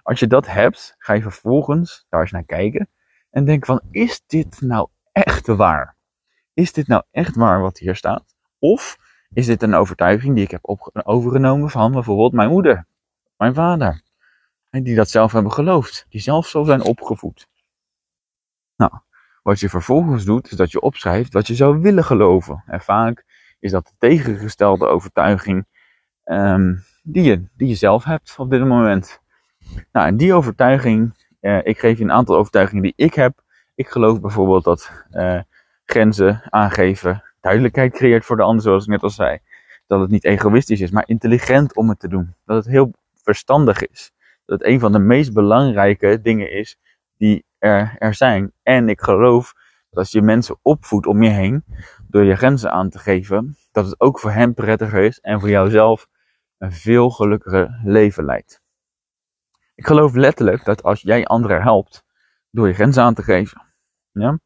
[0.02, 2.88] Als je dat hebt, ga je vervolgens daar eens naar kijken.
[3.30, 5.96] En denk van, is dit nou echt waar?
[6.54, 8.34] Is dit nou echt waar wat hier staat?
[8.58, 8.98] Of
[9.32, 12.86] is dit een overtuiging die ik heb overgenomen van bijvoorbeeld mijn moeder,
[13.36, 14.03] mijn vader?
[14.82, 17.48] Die dat zelf hebben geloofd, die zelf zo zijn opgevoed.
[18.76, 18.92] Nou,
[19.42, 22.62] wat je vervolgens doet, is dat je opschrijft wat je zou willen geloven.
[22.66, 23.24] En vaak
[23.60, 25.66] is dat de tegengestelde overtuiging
[26.24, 29.20] um, die, je, die je zelf hebt op dit moment.
[29.92, 33.42] Nou, en die overtuiging, uh, ik geef je een aantal overtuigingen die ik heb.
[33.74, 35.40] Ik geloof bijvoorbeeld dat uh,
[35.84, 39.38] grenzen aangeven duidelijkheid creëert voor de ander, zoals ik net al zei.
[39.86, 42.34] Dat het niet egoïstisch is, maar intelligent om het te doen.
[42.44, 44.12] Dat het heel verstandig is.
[44.44, 46.78] Dat een van de meest belangrijke dingen is
[47.16, 48.52] die er, er zijn.
[48.62, 49.52] En ik geloof
[49.90, 51.64] dat als je mensen opvoedt om je heen,
[52.08, 55.48] door je grenzen aan te geven, dat het ook voor hen prettiger is en voor
[55.48, 56.06] jouzelf
[56.58, 58.62] een veel gelukkiger leven leidt.
[59.74, 62.04] Ik geloof letterlijk dat als jij anderen helpt
[62.50, 63.62] door je grenzen aan te geven,
[64.12, 64.38] ja,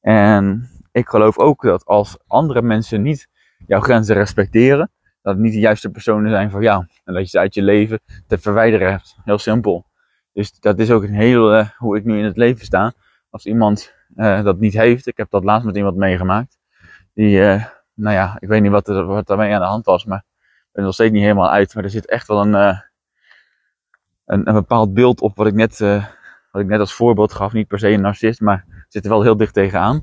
[0.00, 3.28] en ik geloof ook dat als andere mensen niet
[3.66, 4.90] jouw grenzen respecteren,
[5.22, 6.86] dat het niet de juiste personen zijn voor jou.
[7.04, 9.16] En dat je ze uit je leven te verwijderen hebt.
[9.24, 9.86] Heel simpel.
[10.32, 12.92] Dus dat is ook een hele, uh, hoe ik nu in het leven sta.
[13.30, 16.58] Als iemand uh, dat niet heeft, ik heb dat laatst met iemand meegemaakt.
[17.14, 20.04] Die, uh, nou ja, ik weet niet wat, er, wat daarmee aan de hand was,
[20.04, 21.74] maar ik ben er nog steeds niet helemaal uit.
[21.74, 22.54] Maar er zit echt wel een,
[24.24, 25.78] een, een, bepaald beeld op wat ik, net,
[26.50, 27.52] wat ik net als voorbeeld gaf.
[27.52, 30.02] Niet per se een narcist, maar zit er wel heel dicht tegenaan.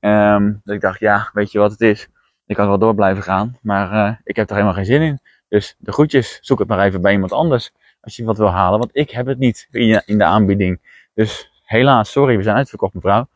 [0.00, 2.08] Um, dat ik dacht, ja, weet je wat het is?
[2.52, 5.20] Ik kan wel door blijven gaan, maar uh, ik heb er helemaal geen zin in.
[5.48, 8.78] Dus de groetjes, zoek het maar even bij iemand anders als je wat wil halen,
[8.78, 10.80] want ik heb het niet in, de aanbieding.
[11.14, 13.28] Dus helaas, sorry, we zijn uitverkocht mevrouw.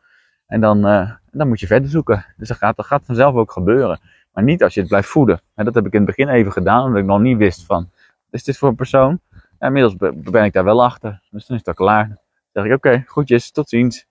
[0.47, 2.25] En dan, uh, dan moet je verder zoeken.
[2.37, 3.99] Dus dat gaat, dat gaat vanzelf ook gebeuren.
[4.33, 5.41] Maar niet als je het blijft voeden.
[5.55, 7.89] En dat heb ik in het begin even gedaan, omdat ik nog niet wist van,
[8.31, 9.19] is dit voor een persoon?
[9.57, 11.21] En inmiddels ben ik daar wel achter.
[11.31, 12.07] Dus dan is al klaar.
[12.51, 14.05] Dan zeg ik, oké, okay, groetjes, tot ziens.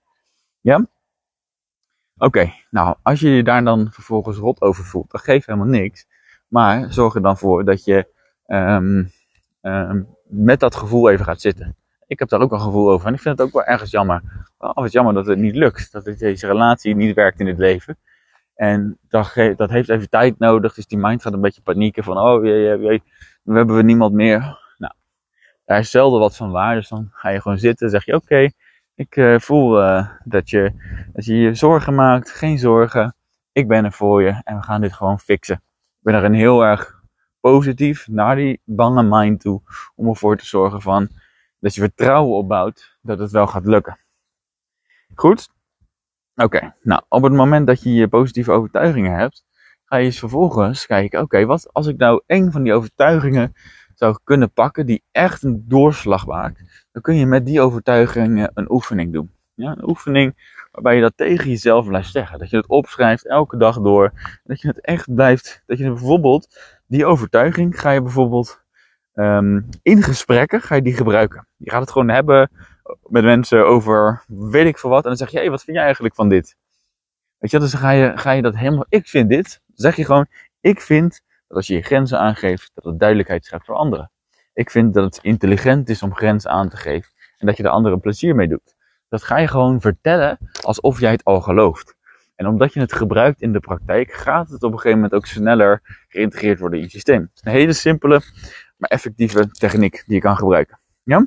[0.61, 0.87] Ja?
[2.19, 6.07] Oké, nou, als je je daar dan vervolgens rot over voelt, dat geeft helemaal niks.
[6.49, 8.09] Maar zorg er dan voor dat je
[8.47, 9.11] um,
[9.63, 11.77] um, met dat gevoel even gaat zitten.
[12.07, 14.23] Ik heb daar ook een gevoel over en ik vind het ook wel ergens jammer.
[14.59, 17.99] Of het jammer dat het niet lukt, dat deze relatie niet werkt in het leven.
[18.55, 22.19] En dat, dat heeft even tijd nodig, dus die mind gaat een beetje panieken van,
[22.19, 23.03] oh jee, jee,
[23.45, 24.41] hebben we niemand meer.
[24.79, 24.93] Nou,
[25.65, 28.51] daar is zelden wat van waar, dus dan ga je gewoon zitten, zeg je oké,
[28.97, 30.73] ik uh, voel uh, dat, je,
[31.13, 32.31] dat je je zorgen maakt.
[32.31, 33.15] Geen zorgen.
[33.53, 35.55] Ik ben er voor je en we gaan dit gewoon fixen.
[35.99, 37.03] Ik ben er een heel erg
[37.41, 39.63] positief naar die bange mind toe.
[39.95, 41.09] Om ervoor te zorgen van
[41.61, 43.99] dat je vertrouwen opbouwt dat het wel gaat lukken.
[45.15, 45.49] Goed?
[46.35, 49.45] Oké, nou, op het moment dat je je positieve overtuigingen hebt,
[49.85, 53.55] ga je eens vervolgens kijken, oké, wat als ik nou een van die overtuigingen
[53.95, 58.71] zou kunnen pakken die echt een doorslag maakt, dan kun je met die overtuiging een
[58.71, 59.31] oefening doen.
[59.55, 62.39] Ja, een oefening waarbij je dat tegen jezelf blijft zeggen.
[62.39, 64.13] Dat je het opschrijft elke dag door.
[64.45, 65.63] Dat je het echt blijft.
[65.67, 68.65] Dat je bijvoorbeeld die overtuiging ga je bijvoorbeeld
[69.15, 71.47] um, in gesprekken ga je die gebruiken.
[71.57, 72.51] Je gaat het gewoon hebben
[73.03, 75.03] met mensen over weet ik veel wat.
[75.03, 76.57] En dan zeg je, hé, hey, wat vind jij eigenlijk van dit?
[77.39, 79.61] Weet je, dus dan ga je, ga je dat helemaal, ik vind dit.
[79.67, 80.27] Dan zeg je gewoon,
[80.61, 84.11] ik vind dat als je je grenzen aangeeft, dat het duidelijkheid schept voor anderen.
[84.57, 87.11] Ik vind dat het intelligent is om grenzen aan te geven.
[87.39, 88.75] En dat je de anderen plezier mee doet.
[89.09, 91.97] Dat ga je gewoon vertellen alsof jij het al gelooft.
[92.35, 95.27] En omdat je het gebruikt in de praktijk, gaat het op een gegeven moment ook
[95.27, 97.31] sneller geïntegreerd worden in je systeem.
[97.41, 98.21] Een hele simpele,
[98.77, 100.79] maar effectieve techniek die je kan gebruiken.
[101.03, 101.27] Ja?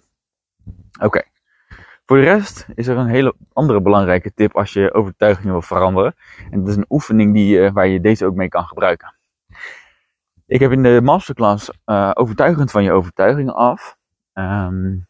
[1.02, 1.22] Oké.
[2.06, 6.16] Voor de rest is er een hele andere belangrijke tip als je overtuigingen wil veranderen.
[6.52, 9.14] En dat is een oefening die, waar je deze ook mee kan gebruiken.
[10.50, 13.98] Ik heb in de masterclass uh, overtuigend van je overtuigingen af.
[14.34, 15.08] Um,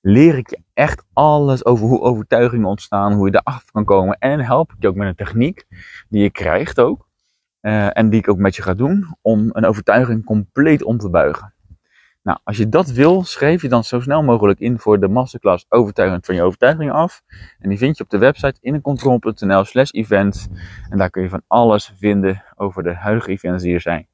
[0.00, 4.18] leer ik je echt alles over hoe overtuigingen ontstaan, hoe je erachter kan komen.
[4.18, 5.64] En help ik je ook met een techniek
[6.08, 7.08] die je krijgt ook.
[7.60, 11.10] Uh, en die ik ook met je ga doen om een overtuiging compleet om te
[11.10, 11.54] buigen.
[12.22, 15.66] Nou, als je dat wil, schrijf je dan zo snel mogelijk in voor de masterclass
[15.68, 17.22] Overtuigend van je overtuigingen af.
[17.58, 20.48] En die vind je op de website innecontrol.nl slash events.
[20.88, 24.10] En daar kun je van alles vinden over de huidige events die er zijn.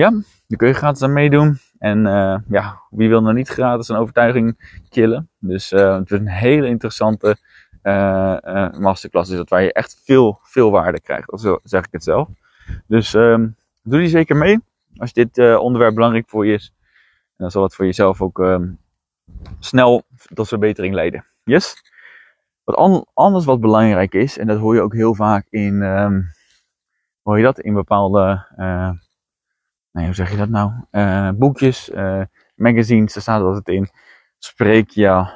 [0.00, 1.58] Ja, daar kun je gratis aan meedoen.
[1.78, 5.28] En uh, ja, wie wil nou niet gratis een overtuiging killen?
[5.38, 7.36] Dus uh, het is een hele interessante
[7.82, 9.30] uh, masterclass.
[9.30, 11.40] Is dat waar je echt veel, veel waarde krijgt.
[11.40, 12.28] Zo zeg ik het zelf.
[12.86, 14.58] Dus um, doe die zeker mee.
[14.96, 16.72] Als dit onderwerp belangrijk voor je is.
[17.26, 18.78] En dan zal het voor jezelf ook um,
[19.58, 20.02] snel
[20.34, 21.24] tot verbetering leiden.
[21.44, 21.76] Yes?
[22.64, 26.24] Wat an anders wat belangrijk is, en dat hoor je ook heel vaak in, um,
[27.22, 28.46] hoor je dat, in bepaalde
[29.92, 30.72] nee, hoe zeg je dat nou?
[30.90, 32.22] Uh, boekjes, uh,
[32.54, 33.88] magazines, daar staat altijd in.
[34.38, 35.26] Spreek je uh,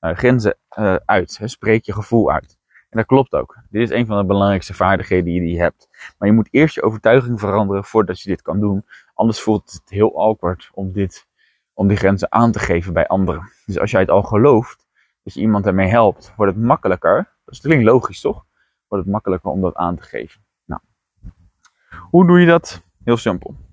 [0.00, 0.56] grenzen
[1.04, 1.38] uit.
[1.38, 1.48] Hè?
[1.48, 2.58] Spreek je gevoel uit.
[2.94, 3.58] En dat klopt ook.
[3.70, 5.88] Dit is een van de belangrijkste vaardigheden die je hebt.
[6.18, 8.84] Maar je moet eerst je overtuiging veranderen voordat je dit kan doen.
[9.14, 11.26] Anders voelt het heel awkward om, dit,
[11.72, 13.50] om die grenzen aan te geven bij anderen.
[13.66, 14.86] Dus als jij het al gelooft,
[15.22, 17.32] dat je iemand ermee helpt, wordt het makkelijker.
[17.44, 18.44] Dat klinkt logisch toch?
[18.88, 20.40] Wordt het makkelijker om dat aan te geven.
[20.64, 20.80] Nou,
[22.10, 22.82] hoe doe je dat?
[23.04, 23.63] Heel simpel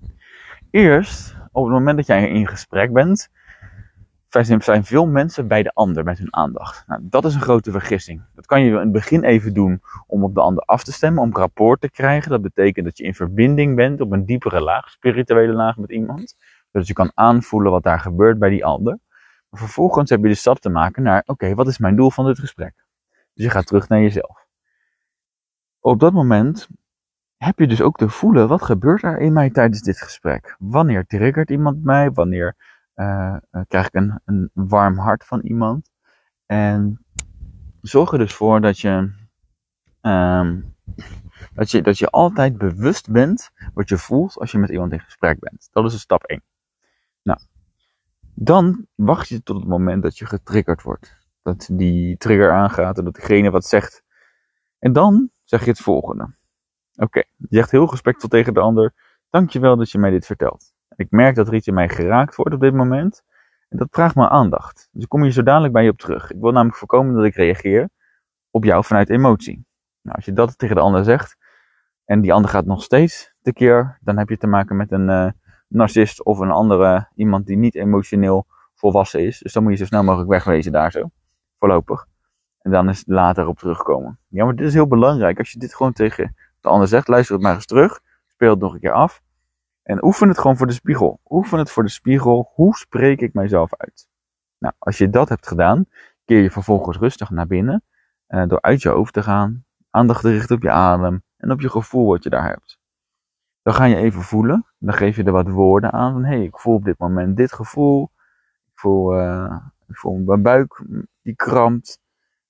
[0.72, 3.28] eerst, op het moment dat jij in gesprek bent,
[4.28, 6.86] zijn veel mensen bij de ander met hun aandacht.
[6.86, 8.22] Nou, dat is een grote vergissing.
[8.34, 11.22] Dat kan je in het begin even doen om op de ander af te stemmen,
[11.22, 12.30] om rapport te krijgen.
[12.30, 16.36] Dat betekent dat je in verbinding bent op een diepere laag, spirituele laag met iemand.
[16.70, 18.98] Zodat je kan aanvoelen wat daar gebeurt bij die ander.
[19.48, 22.26] Maar vervolgens heb je de stap te maken naar, oké, wat is mijn doel van
[22.26, 22.74] dit gesprek?
[23.34, 24.46] Dus je gaat terug naar jezelf.
[25.80, 26.68] Op dat moment
[27.44, 30.56] heb je dus ook te voelen, wat gebeurt er in mij tijdens dit gesprek?
[30.58, 32.10] Wanneer triggert iemand mij?
[32.10, 32.56] Wanneer
[32.96, 33.36] uh,
[33.68, 35.90] krijg ik een, een warm hart van iemand?
[36.46, 37.04] En
[37.80, 39.12] zorg er dus voor dat je,
[40.00, 40.74] um,
[41.54, 45.00] dat je, dat je altijd bewust bent wat je voelt als je met iemand in
[45.00, 45.68] gesprek bent.
[45.72, 46.42] Dat is stap 1.
[47.22, 47.38] Nou,
[48.34, 51.16] dan wacht je tot het moment dat je getriggerd wordt.
[51.42, 54.02] Dat die trigger aangaat en dat degene wat zegt.
[54.78, 56.40] En dan zeg je het volgende.
[56.96, 58.92] Oké, je zegt heel respectvol tegen de ander.
[59.30, 60.72] Dankjewel dat je mij dit vertelt.
[60.96, 63.22] Ik merk dat iets in mij geraakt wordt op dit moment.
[63.68, 64.88] En dat vraagt me aandacht.
[64.92, 66.30] Dus ik kom hier zo dadelijk bij je op terug.
[66.30, 67.88] Ik wil namelijk voorkomen dat ik reageer
[68.50, 69.66] op jou vanuit emotie.
[70.02, 71.36] Nou, als je dat tegen de ander zegt
[72.04, 75.30] en die ander gaat nog steeds tekeer, dan heb je te maken met een uh,
[75.68, 79.38] narcist of een andere iemand die niet emotioneel volwassen is.
[79.38, 81.10] Dus dan moet je zo snel mogelijk wegwezen daar zo.
[81.58, 82.06] Voorlopig.
[82.58, 84.18] En dan is later op terugkomen.
[84.28, 85.38] Ja, maar dit is heel belangrijk.
[85.38, 88.00] Als je dit gewoon tegen de ander zegt, luister het maar eens terug.
[88.26, 89.22] Speel het nog een keer af.
[89.82, 91.20] En oefen het gewoon voor de spiegel.
[91.28, 92.50] Oefen het voor de spiegel.
[92.54, 94.08] Hoe spreek ik mijzelf uit?
[94.58, 95.86] Nou, als je dat hebt gedaan,
[96.24, 97.84] keer je vervolgens rustig naar binnen.
[98.28, 99.64] Uh, door uit je hoofd te gaan.
[99.90, 101.22] Aandacht te richten op je adem.
[101.36, 102.78] En op je gevoel wat je daar hebt.
[103.62, 104.66] Dan ga je even voelen.
[104.78, 106.12] Dan geef je er wat woorden aan.
[106.12, 108.10] Van, hé, hey, ik voel op dit moment dit gevoel.
[108.64, 109.56] Ik voel, uh,
[109.88, 110.84] ik voel mijn buik
[111.22, 112.00] die krampt.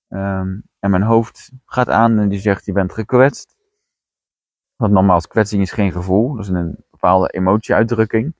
[0.09, 3.52] Um, en mijn hoofd gaat aan en die zegt, je bent gekwetst.
[4.83, 8.35] Want nogmaals, kwetsing is geen gevoel, dat is een bepaalde emotieuitdrukking.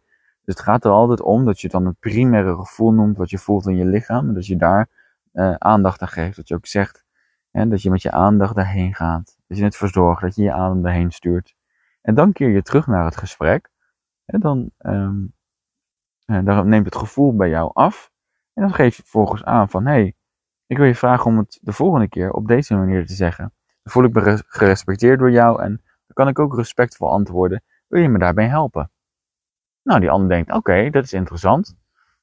[0.45, 3.37] Dus het gaat er altijd om dat je dan het primaire gevoel noemt wat je
[3.37, 4.27] voelt in je lichaam.
[4.27, 4.89] En dat je daar
[5.33, 6.35] uh, aandacht aan geeft.
[6.35, 7.05] Dat je ook zegt
[7.51, 9.37] hè, dat je met je aandacht daarheen gaat.
[9.47, 11.55] Dat je het verzorgt, dat je je adem daarheen stuurt.
[12.01, 13.69] En dan keer je terug naar het gesprek.
[14.25, 15.33] En dan, um,
[16.25, 18.11] dan neemt het gevoel bij jou af.
[18.53, 20.15] En dan geef je vervolgens aan van, hé, hey,
[20.67, 23.53] ik wil je vragen om het de volgende keer op deze manier te zeggen.
[23.83, 25.81] Dan voel ik me gerespecteerd door jou en
[26.13, 27.63] kan ik ook respectvol antwoorden.
[27.87, 28.91] Wil je me daarbij helpen?
[29.83, 31.75] Nou, die ander denkt, oké, dat is interessant.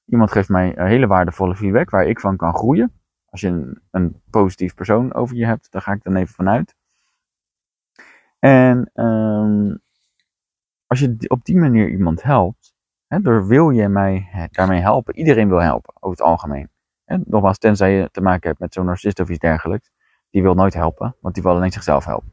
[0.07, 2.93] Iemand geeft mij hele waardevolle feedback waar ik van kan groeien.
[3.31, 6.75] Als je een, een positief persoon over je hebt, daar ga ik dan even vanuit.
[8.39, 9.81] En um,
[10.87, 12.75] als je op die manier iemand helpt,
[13.07, 15.17] hè, door wil je mij daarmee helpen.
[15.17, 16.69] Iedereen wil helpen, over het algemeen.
[17.05, 19.91] Hè, nogmaals, tenzij je te maken hebt met zo'n narcist of iets dergelijks.
[20.31, 22.33] Die wil nooit helpen, want die wil alleen zichzelf helpen.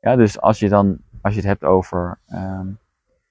[0.00, 2.78] Ja, dus als je dan, als je het hebt over um,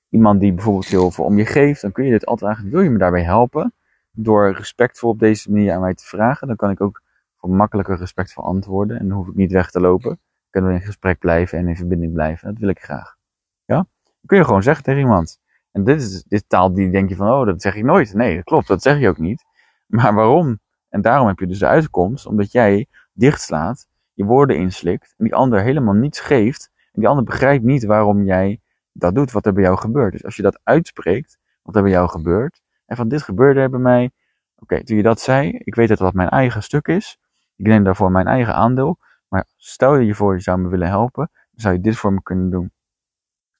[0.09, 2.85] iemand die bijvoorbeeld heel veel om je geeft, dan kun je dit altijd eigenlijk, wil
[2.85, 3.73] je me daarbij helpen?
[4.11, 7.01] Door respectvol op deze manier aan mij te vragen, dan kan ik ook
[7.35, 10.19] voor makkelijker respectvol antwoorden en dan hoef ik niet weg te lopen.
[10.49, 12.47] Kunnen we in gesprek blijven en in verbinding blijven.
[12.47, 13.15] Dat wil ik graag.
[13.65, 13.85] Ja?
[14.25, 15.39] Kun je gewoon zeggen tegen iemand.
[15.71, 18.13] En dit is, dit taal die denk je van, oh, dat zeg ik nooit.
[18.13, 19.43] Nee, dat klopt, dat zeg je ook niet.
[19.85, 20.59] Maar waarom?
[20.89, 25.35] En daarom heb je dus de uitkomst, omdat jij dichtslaat, je woorden inslikt, en die
[25.35, 29.53] ander helemaal niets geeft, en die ander begrijpt niet waarom jij dat doet, wat er
[29.53, 30.11] bij jou gebeurt.
[30.11, 33.69] Dus als je dat uitspreekt, wat er bij jou gebeurt, en van dit gebeurde er
[33.69, 34.11] bij mij,
[34.55, 37.17] oké, toen je dat zei, ik weet dat dat mijn eigen stuk is,
[37.55, 38.97] ik neem daarvoor mijn eigen aandeel,
[39.27, 42.13] maar stel je je voor, je zou me willen helpen, dan zou je dit voor
[42.13, 42.71] me kunnen doen.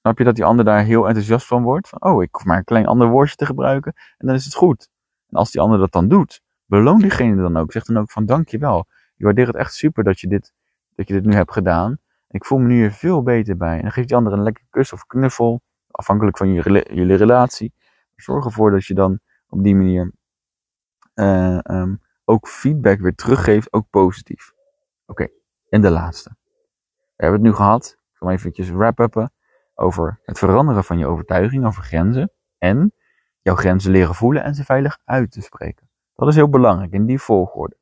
[0.00, 1.88] Snap je dat die ander daar heel enthousiast van wordt?
[1.88, 4.54] Van, oh, ik hoef maar een klein ander woordje te gebruiken en dan is het
[4.54, 4.88] goed.
[5.28, 7.72] En als die ander dat dan doet, beloon diegene dan ook.
[7.72, 8.86] Zeg dan ook van dankjewel.
[9.16, 10.52] Ik waardeer het echt super dat je dit,
[10.94, 11.98] dat je dit nu hebt gedaan.
[12.28, 13.76] Ik voel me nu hier veel beter bij.
[13.76, 17.74] En dan geeft die ander een lekker kus of knuffel, afhankelijk van jullie relatie.
[18.16, 20.12] Zorg ervoor dat je dan op die manier
[21.14, 24.52] uh, um, ook feedback weer teruggeeft, ook positief.
[25.06, 25.28] Oké,
[25.68, 26.36] en de laatste.
[26.92, 29.32] We hebben het nu gehad, ik zal eventjes wrap-uppen,
[29.74, 32.92] over het veranderen van je overtuiging over grenzen en
[33.40, 35.88] jouw grenzen leren voelen en ze veilig uit te spreken.
[36.14, 37.76] Dat is heel belangrijk in die volgorde.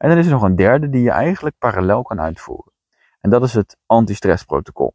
[0.00, 2.72] En dan is er nog een derde die je eigenlijk parallel kan uitvoeren.
[3.20, 4.94] En dat is het anti-stressprotocol.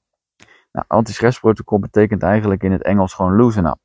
[0.71, 3.79] Nou, anti-stressprotocol betekent eigenlijk in het Engels gewoon loosen up.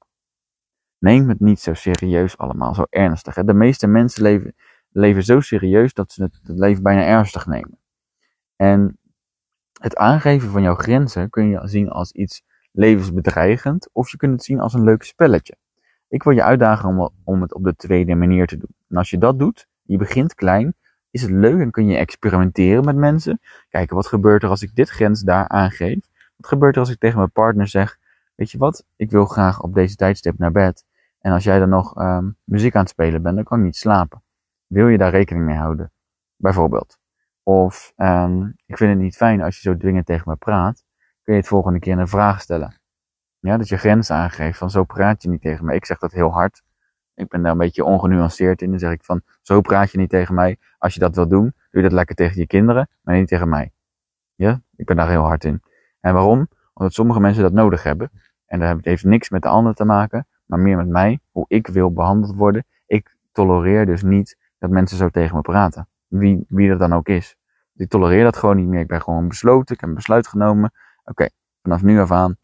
[0.99, 3.35] Neem het niet zo serieus allemaal, zo ernstig.
[3.35, 3.45] Hè?
[3.45, 4.55] De meeste mensen leven,
[4.91, 7.79] leven zo serieus dat ze het, het leven bijna ernstig nemen.
[8.57, 8.99] En
[9.81, 14.45] het aangeven van jouw grenzen kun je zien als iets levensbedreigend of je kunt het
[14.45, 15.57] zien als een leuk spelletje.
[16.09, 18.75] Ik wil je uitdagen om, om het op de tweede manier te doen.
[18.89, 20.75] En als je dat doet, je begint klein,
[21.11, 23.41] is het leuk en kun je experimenteren met mensen.
[23.69, 25.99] Kijken wat gebeurt er als ik dit grens daar aangeef.
[26.37, 27.99] Wat gebeurt er als ik tegen mijn partner zeg,
[28.35, 30.85] weet je wat, ik wil graag op deze tijdstip naar bed.
[31.21, 33.77] En als jij dan nog um, muziek aan het spelen bent, dan kan ik niet
[33.77, 34.23] slapen.
[34.67, 35.93] Wil je daar rekening mee houden?
[36.37, 36.99] Bijvoorbeeld.
[37.43, 40.85] Of um, ik vind het niet fijn als je zo dwingend tegen me praat.
[41.23, 42.81] Kun je het volgende keer een vraag stellen.
[43.39, 45.75] Ja, dat je grenzen aangeeft van zo praat je niet tegen me.
[45.75, 46.63] Ik zeg dat heel hard.
[47.21, 48.71] Ik ben daar een beetje ongenuanceerd in.
[48.71, 50.57] Dan zeg ik van zo praat je niet tegen mij.
[50.79, 53.73] Als je dat wil doen, doe dat lekker tegen je kinderen, maar niet tegen mij.
[54.35, 55.63] Ja, ik ben daar heel hard in.
[56.01, 56.49] En waarom?
[56.75, 58.11] Omdat sommige mensen dat nodig hebben.
[58.47, 61.67] En dat heeft niks met de ander te maken, maar meer met mij, hoe ik
[61.67, 62.65] wil behandeld worden.
[62.87, 65.89] Ik tolereer dus niet dat mensen zo tegen me praten.
[66.07, 67.37] Wie, wie dat dan ook is.
[67.75, 68.81] Ik tolereer dat gewoon niet meer.
[68.81, 69.75] Ik ben gewoon besloten.
[69.75, 70.73] Ik heb een besluit genomen.
[71.05, 71.29] Oké,
[71.63, 72.37] vanaf nu af aan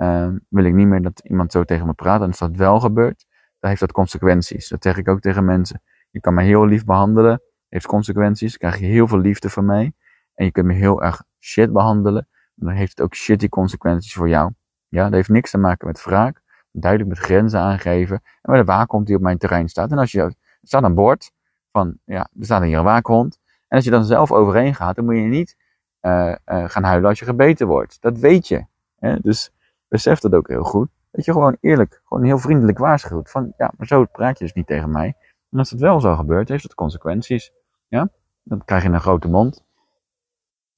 [0.00, 2.20] uh, wil ik niet meer dat iemand zo tegen me praat.
[2.20, 3.26] En als dat wel gebeurt,
[3.60, 4.68] dan heeft dat consequenties.
[4.68, 5.82] Dat zeg ik ook tegen mensen.
[6.10, 7.42] Je kan me heel lief behandelen.
[7.68, 8.56] Heeft consequenties.
[8.56, 9.92] Krijg je heel veel liefde van mij.
[10.34, 12.28] En je kunt me heel erg shit behandelen.
[12.54, 14.52] Dan heeft het ook shitty consequenties voor jou.
[14.88, 16.42] Ja, dat heeft niks te maken met wraak.
[16.72, 18.16] Duidelijk met grenzen aangeven.
[18.16, 19.90] En waar de waakhond die op mijn terrein staat.
[19.90, 21.32] En als je, staat een bord
[21.72, 23.38] van, ja, er staat hier een waakhond.
[23.68, 25.56] En als je dan zelf overheen gaat, dan moet je niet
[26.02, 27.96] uh, uh, gaan huilen als je gebeten wordt.
[28.00, 28.64] Dat weet je.
[28.98, 29.18] Hè?
[29.20, 29.50] Dus
[29.88, 30.88] besef dat ook heel goed.
[31.10, 33.30] Dat je gewoon eerlijk, gewoon heel vriendelijk waarschuwt.
[33.30, 35.16] Van, ja, maar zo praat je dus niet tegen mij.
[35.50, 37.52] En als het wel zo gebeurt, heeft het consequenties.
[37.88, 38.10] Ja?
[38.42, 39.64] Dan krijg je een grote mond.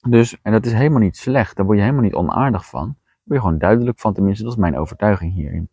[0.09, 1.55] Dus, en dat is helemaal niet slecht.
[1.55, 2.85] Daar word je helemaal niet onaardig van.
[2.85, 4.13] Daar word je gewoon duidelijk van.
[4.13, 5.69] Tenminste, dat is mijn overtuiging hierin.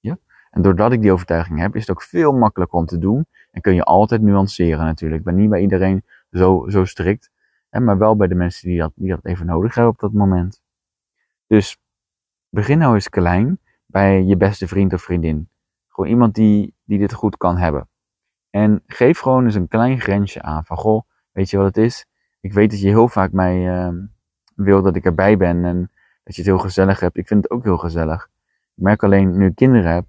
[0.00, 0.18] Ja?
[0.50, 3.26] En doordat ik die overtuiging heb, is het ook veel makkelijker om te doen.
[3.50, 5.20] En kun je altijd nuanceren natuurlijk.
[5.20, 7.30] Ik ben niet bij iedereen zo, zo strikt.
[7.68, 10.12] Hè, maar wel bij de mensen die dat, die dat even nodig hebben op dat
[10.12, 10.62] moment.
[11.46, 11.80] Dus
[12.48, 13.58] begin nou eens klein
[13.92, 15.48] bij je beste vriend of vriendin.
[15.88, 17.88] Gewoon iemand die, die dit goed kan hebben.
[18.50, 22.06] En geef gewoon eens een klein grensje aan van, goh, weet je wat het is?
[22.40, 24.02] Ik weet dat je heel vaak mij uh,
[24.54, 25.90] wil dat ik erbij ben en
[26.24, 27.16] dat je het heel gezellig hebt.
[27.16, 28.28] Ik vind het ook heel gezellig.
[28.74, 30.06] Ik merk alleen nu ik kinderen heb,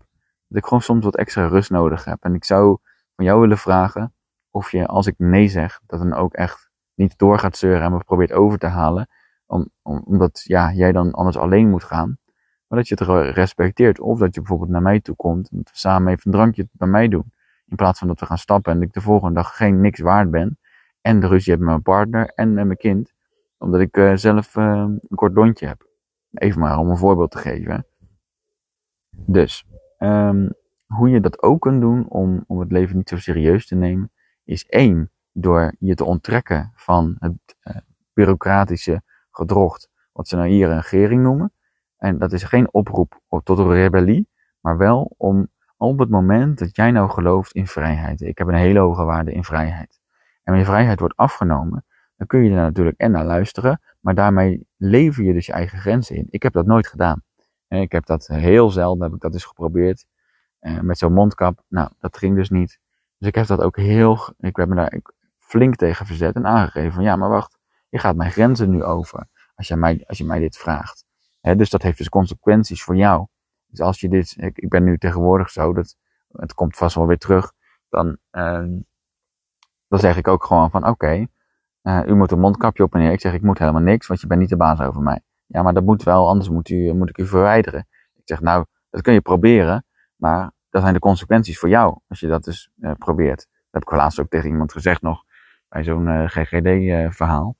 [0.47, 2.23] dat ik gewoon soms wat extra rust nodig heb.
[2.23, 2.77] En ik zou
[3.15, 4.13] van jou willen vragen
[4.49, 7.91] of je, als ik nee zeg, dat dan ook echt niet door gaat zeuren en
[7.91, 9.07] me probeert over te halen.
[9.45, 12.17] Om, om, omdat ja, jij dan anders alleen moet gaan.
[12.73, 13.99] Maar dat je het respecteert.
[13.99, 15.49] Of dat je bijvoorbeeld naar mij toe komt.
[15.49, 17.31] En we samen even een drankje bij mij doen.
[17.65, 20.31] In plaats van dat we gaan stappen en ik de volgende dag geen niks waard
[20.31, 20.59] ben.
[21.01, 23.13] En de ruzie heb met mijn partner en met mijn kind.
[23.57, 25.87] Omdat ik uh, zelf uh, een kort heb.
[26.33, 27.85] Even maar om een voorbeeld te geven.
[29.09, 29.65] Dus,
[29.99, 30.53] um,
[30.85, 34.11] hoe je dat ook kunt doen om, om het leven niet zo serieus te nemen,
[34.43, 37.75] is één, door je te onttrekken van het uh,
[38.13, 39.01] bureaucratische
[39.31, 41.51] gedrocht, wat ze nou hier een regering noemen.
[42.03, 44.29] En dat is geen oproep tot een rebellie,
[44.59, 45.47] maar wel om
[45.77, 48.21] op het moment dat jij nou gelooft in vrijheid.
[48.21, 50.01] Ik heb een hele hoge waarde in vrijheid.
[50.43, 51.85] En je vrijheid wordt afgenomen,
[52.15, 55.79] dan kun je er natuurlijk en naar luisteren, maar daarmee lever je dus je eigen
[55.79, 56.27] grenzen in.
[56.29, 57.21] Ik heb dat nooit gedaan.
[57.67, 60.05] Ik heb dat heel zelden, heb ik dat eens geprobeerd.
[60.61, 61.63] Uh, met zo'n mondkap.
[61.67, 62.79] Nou, dat ging dus niet.
[63.17, 64.99] Dus ik heb dat ook heel, ik heb me daar
[65.39, 67.57] flink tegen verzet en aangegeven van ja, maar wacht,
[67.89, 69.27] je gaat mijn grenzen nu over.
[69.55, 71.05] Als je mij, als je mij dit vraagt.
[71.43, 73.27] Dus dat heeft dus consequenties voor jou.
[73.67, 75.95] Dus als je dit, ik, ben nu tegenwoordig zo, dat,
[76.31, 77.53] het komt vast wel weer terug,
[77.89, 78.65] dan, uh,
[79.87, 81.27] dan zeg ik ook gewoon van oké,
[81.83, 83.11] uh, u moet een mondkapje op en neer.
[83.11, 85.21] Ik zeg ik moet helemaal niks, want je bent niet de baas over mij.
[85.45, 87.87] Ja, maar dat moet wel, anders moet, u, moet ik u verwijderen.
[88.13, 89.85] Ik zeg nou, dat kun je proberen,
[90.15, 93.37] maar dat zijn de consequenties voor jou als je dat dus uh, probeert.
[93.37, 95.23] Dat heb ik laatst ook tegen iemand gezegd nog,
[95.67, 97.55] bij zo'n uh, GGD-verhaal.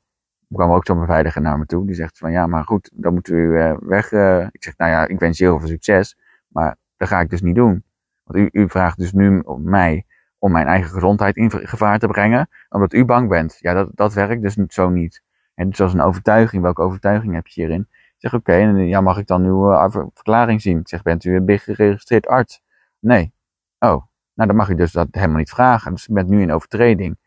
[0.51, 1.85] Kwam ook zo'n beveiliger naar me toe.
[1.85, 4.05] Die zegt van ja, maar goed, dan moet u uh, weg.
[4.51, 6.17] ik zeg nou ja, ik wens je heel veel succes.
[6.47, 7.83] Maar dat ga ik dus niet doen.
[8.23, 10.05] Want u, u vraagt dus nu om mij
[10.43, 12.49] om mijn eigen gezondheid in gevaar te brengen.
[12.69, 13.57] Omdat u bang bent.
[13.59, 15.23] Ja, dat, dat werkt dus zo niet.
[15.55, 17.81] En dus als een overtuiging, welke overtuiging heb je hierin?
[17.91, 20.79] Ik zeg oké, okay, ja, mag ik dan uw uh, verklaring zien?
[20.79, 22.61] Ik zeg, bent u een geregistreerd arts?
[22.99, 23.33] Nee.
[23.79, 25.91] Oh, nou dan mag u dus dat helemaal niet vragen.
[25.91, 27.17] Dus u bent nu in overtreding.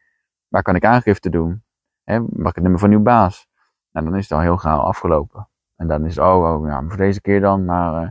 [0.48, 1.62] Waar kan ik aangifte doen?
[2.06, 3.48] Hè, mag het nummer van uw baas?
[3.92, 5.48] Nou, dan is het al heel gauw afgelopen.
[5.76, 7.64] En dan is het, oh, oh ja, voor deze keer dan.
[7.64, 8.08] Maar uh,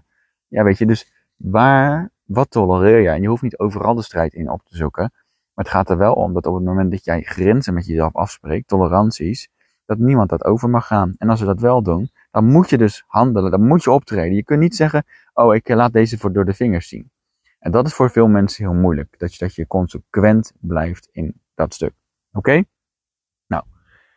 [0.47, 3.15] ja, weet je, dus waar, wat tolereer jij?
[3.15, 5.11] En je hoeft niet overal de strijd in op te zoeken.
[5.53, 8.15] Maar het gaat er wel om dat op het moment dat jij grenzen met jezelf
[8.15, 9.49] afspreekt, toleranties,
[9.85, 11.13] dat niemand dat over mag gaan.
[11.17, 14.35] En als we dat wel doen, dan moet je dus handelen, dan moet je optreden.
[14.35, 17.11] Je kunt niet zeggen, oh, ik laat deze voor door de vingers zien.
[17.59, 21.41] En dat is voor veel mensen heel moeilijk, dat je, dat je consequent blijft in
[21.53, 21.93] dat stuk.
[22.31, 22.63] Oké?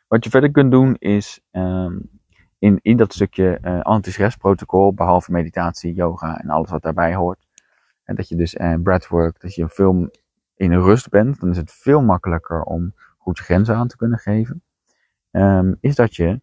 [0.09, 2.11] Wat je verder kunt doen is um,
[2.59, 7.47] in, in dat stukje uh, anti-stressprotocol, behalve meditatie, yoga en alles wat daarbij hoort.
[8.05, 10.11] En dat je dus uh, breathwork, dat je veel
[10.57, 14.63] in rust bent, dan is het veel makkelijker om goed grenzen aan te kunnen geven.
[15.31, 16.41] Um, is dat je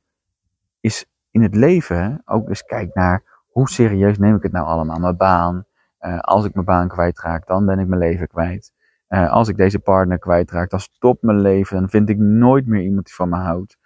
[0.80, 5.00] is in het leven ook eens kijkt naar hoe serieus neem ik het nou allemaal,
[5.00, 5.66] mijn baan,
[6.02, 8.74] uh, als ik mijn baan kwijtraak, dan ben ik mijn leven kwijt.
[9.16, 11.80] Uh, als ik deze partner kwijtraak, dan stopt mijn leven.
[11.80, 13.78] Dan vind ik nooit meer iemand die van me houdt.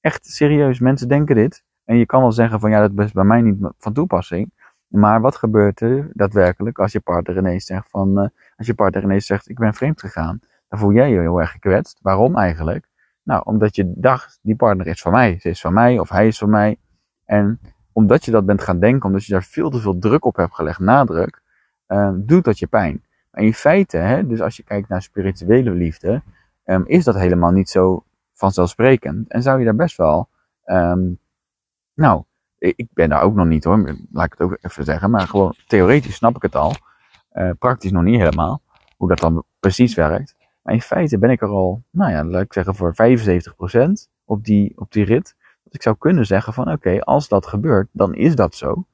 [0.00, 1.64] Echt serieus, mensen denken dit.
[1.84, 4.52] En je kan wel zeggen van ja, dat is bij mij niet van toepassing.
[4.86, 9.02] Maar wat gebeurt er daadwerkelijk als je partner ineens zegt van, uh, als je partner
[9.02, 10.40] ineens zegt ik ben vreemd gegaan.
[10.68, 11.98] Dan voel jij je heel erg gekwetst.
[12.02, 12.88] Waarom eigenlijk?
[13.22, 15.38] Nou, omdat je dacht, die partner is van mij.
[15.40, 16.76] Ze is van mij of hij is van mij.
[17.24, 17.60] En
[17.92, 20.54] omdat je dat bent gaan denken, omdat je daar veel te veel druk op hebt
[20.54, 21.42] gelegd, nadruk,
[21.88, 23.02] uh, doet dat je pijn.
[23.30, 26.22] Maar in feite, hè, dus als je kijkt naar spirituele liefde,
[26.64, 29.28] um, is dat helemaal niet zo vanzelfsprekend.
[29.28, 30.28] En zou je daar best wel,
[30.64, 31.18] um,
[31.94, 32.22] nou,
[32.58, 35.54] ik ben daar ook nog niet hoor, laat ik het ook even zeggen, maar gewoon
[35.66, 36.74] theoretisch snap ik het al.
[37.32, 38.62] Uh, praktisch nog niet helemaal,
[38.96, 40.36] hoe dat dan precies werkt.
[40.62, 43.90] Maar in feite ben ik er al, nou ja, laat ik zeggen voor 75%
[44.24, 45.36] op die, op die rit.
[45.64, 48.86] Dat ik zou kunnen zeggen van oké, als dat gebeurt, dan is dat zo.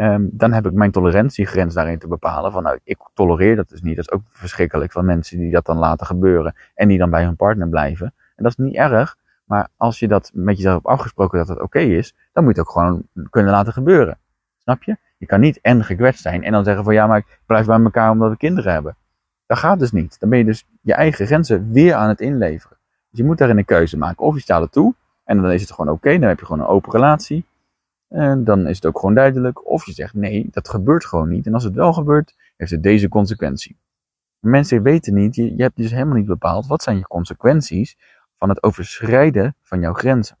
[0.00, 2.52] Um, dan heb ik mijn tolerantiegrens daarin te bepalen.
[2.52, 3.96] Van nou, ik tolereer dat dus niet.
[3.96, 6.54] Dat is ook verschrikkelijk van mensen die dat dan laten gebeuren.
[6.74, 8.14] En die dan bij hun partner blijven.
[8.36, 9.16] En dat is niet erg.
[9.44, 12.60] Maar als je dat met jezelf hebt afgesproken dat het oké is, dan moet je
[12.60, 14.18] het ook gewoon kunnen laten gebeuren.
[14.58, 14.96] Snap je?
[15.18, 17.80] Je kan niet en gekwetst zijn en dan zeggen van ja, maar ik blijf bij
[17.80, 18.96] elkaar omdat we kinderen hebben.
[19.46, 20.20] Dat gaat dus niet.
[20.20, 22.76] Dan ben je dus je eigen grenzen weer aan het inleveren.
[23.10, 24.24] Dus je moet daarin een keuze maken.
[24.24, 24.94] Of je staat er toe
[25.24, 27.44] en dan is het gewoon oké, dan heb je gewoon een open relatie.
[28.10, 29.68] En dan is het ook gewoon duidelijk.
[29.68, 31.46] Of je zegt nee, dat gebeurt gewoon niet.
[31.46, 33.78] En als het wel gebeurt, heeft het deze consequentie.
[34.38, 37.96] Mensen weten niet, je, hebt dus helemaal niet bepaald wat zijn je consequenties
[38.36, 40.36] van het overschrijden van jouw grenzen.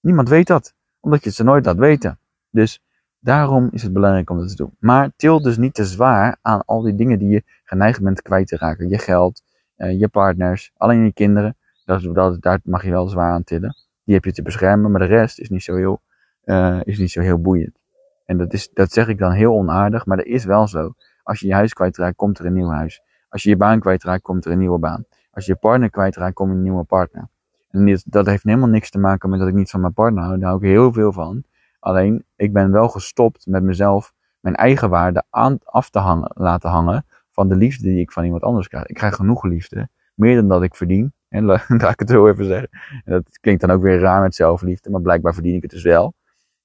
[0.00, 2.18] Niemand weet dat, omdat je ze nooit laat weten.
[2.50, 2.82] Dus
[3.18, 4.76] daarom is het belangrijk om dat te doen.
[4.78, 8.48] Maar til dus niet te zwaar aan al die dingen die je geneigd bent kwijt
[8.48, 8.88] te raken.
[8.88, 9.42] Je geld,
[9.76, 11.56] uh, je partners, alleen je kinderen.
[11.84, 13.76] Dat, daar mag je wel zwaar aan tillen.
[14.04, 16.00] Die heb je te beschermen, maar de rest is niet zo heel
[16.46, 17.78] uh, is niet zo heel boeiend.
[18.24, 20.94] En dat, is, dat zeg ik dan heel onaardig, maar dat is wel zo.
[21.22, 23.02] Als je je huis kwijtraakt, komt er een nieuw huis.
[23.28, 25.04] Als je je baan kwijtraakt, komt er een nieuwe baan.
[25.30, 27.28] Als je je partner kwijtraakt, komt een nieuwe partner.
[27.70, 30.38] En dat heeft helemaal niks te maken met dat ik niet van mijn partner hou.
[30.38, 31.44] Daar hou ik heel veel van.
[31.78, 36.70] Alleen, ik ben wel gestopt met mezelf mijn eigen waarde aan, af te hangen, laten
[36.70, 38.86] hangen van de liefde die ik van iemand anders krijg.
[38.86, 39.88] Ik krijg genoeg liefde.
[40.14, 41.12] Meer dan dat ik verdien.
[41.28, 42.68] En laat ik het zo even zeggen.
[43.04, 45.82] En dat klinkt dan ook weer raar met zelfliefde, maar blijkbaar verdien ik het dus
[45.82, 46.14] wel.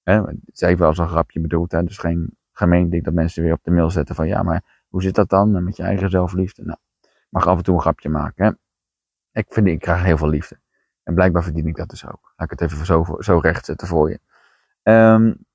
[0.03, 3.43] Hè, zij heeft wel eens een grapje bedoeld, hè, dus geen gemeen ding dat mensen
[3.43, 6.09] weer op de mail zetten van ja, maar hoe zit dat dan met je eigen
[6.09, 6.63] zelfliefde?
[6.63, 6.77] Nou,
[7.29, 8.45] mag af en toe een grapje maken.
[8.45, 8.51] Hè?
[9.39, 10.59] Ik, vind, ik krijg heel veel liefde.
[11.03, 12.33] En blijkbaar verdien ik dat dus ook.
[12.35, 14.19] Laat ik het even zo, zo recht zetten voor je.
[14.83, 15.45] Um,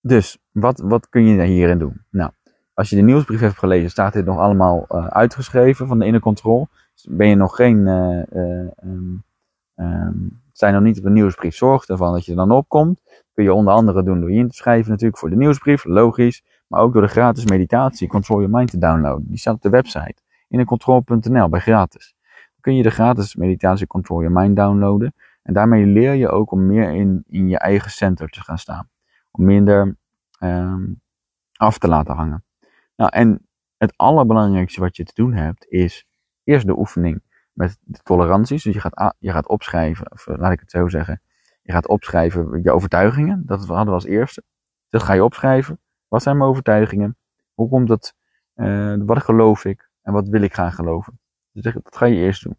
[0.00, 2.04] dus, wat, wat kun je hierin doen?
[2.10, 2.30] Nou,
[2.74, 6.20] als je de nieuwsbrief hebt gelezen, staat dit nog allemaal uh, uitgeschreven van de inner
[6.20, 6.68] control.
[6.94, 9.24] Dus ben je nog geen, uh, uh, um,
[9.76, 13.02] um, zijn nog niet op de nieuwsbrief, zorg ervan dat je er dan opkomt.
[13.32, 16.44] Kun je onder andere doen door je in te schrijven natuurlijk voor de nieuwsbrief, logisch.
[16.66, 19.28] Maar ook door de gratis meditatie Control Your Mind te downloaden.
[19.28, 22.14] Die staat op de website innercontrol.nl bij gratis.
[22.20, 25.14] Dan kun je de gratis meditatie Control Your Mind downloaden.
[25.42, 28.88] En daarmee leer je ook om meer in, in je eigen center te gaan staan.
[29.30, 29.96] Om minder
[30.40, 31.00] um,
[31.52, 32.44] af te laten hangen.
[32.96, 33.46] Nou, en
[33.76, 36.06] het allerbelangrijkste wat je te doen hebt, is
[36.44, 37.22] eerst de oefening
[37.56, 38.62] met de toleranties.
[38.62, 41.22] Dus je gaat, je gaat opschrijven, of laat ik het zo zeggen.
[41.62, 43.42] Je gaat opschrijven je overtuigingen.
[43.46, 44.42] Dat hadden we als eerste.
[44.88, 45.80] Dat ga je opschrijven.
[46.08, 47.16] Wat zijn mijn overtuigingen?
[47.54, 48.14] Hoe komt dat?
[48.54, 49.90] Uh, wat geloof ik?
[50.02, 51.20] En wat wil ik gaan geloven?
[51.52, 52.56] Dus dat ga je eerst doen.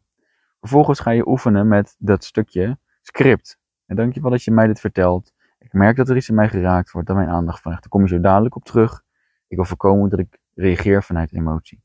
[0.59, 3.59] Vervolgens ga je oefenen met dat stukje script.
[3.85, 5.33] En dankjewel dat je mij dit vertelt.
[5.59, 7.81] Ik merk dat er iets in mij geraakt wordt, dat mijn aandacht vraagt.
[7.81, 9.03] Daar kom je zo dadelijk op terug.
[9.47, 11.83] Ik wil voorkomen dat ik reageer vanuit emotie.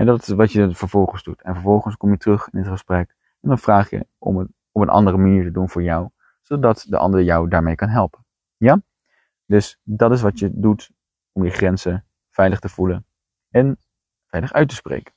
[0.00, 1.42] En dat is wat je vervolgens doet.
[1.42, 3.08] En vervolgens kom je terug in het gesprek.
[3.40, 6.08] En dan vraag je om het op een andere manier te doen voor jou.
[6.42, 8.24] Zodat de ander jou daarmee kan helpen.
[8.56, 8.82] Ja?
[9.46, 10.90] Dus dat is wat je doet
[11.32, 13.06] om je grenzen veilig te voelen.
[13.50, 13.78] En
[14.26, 15.12] veilig uit te spreken.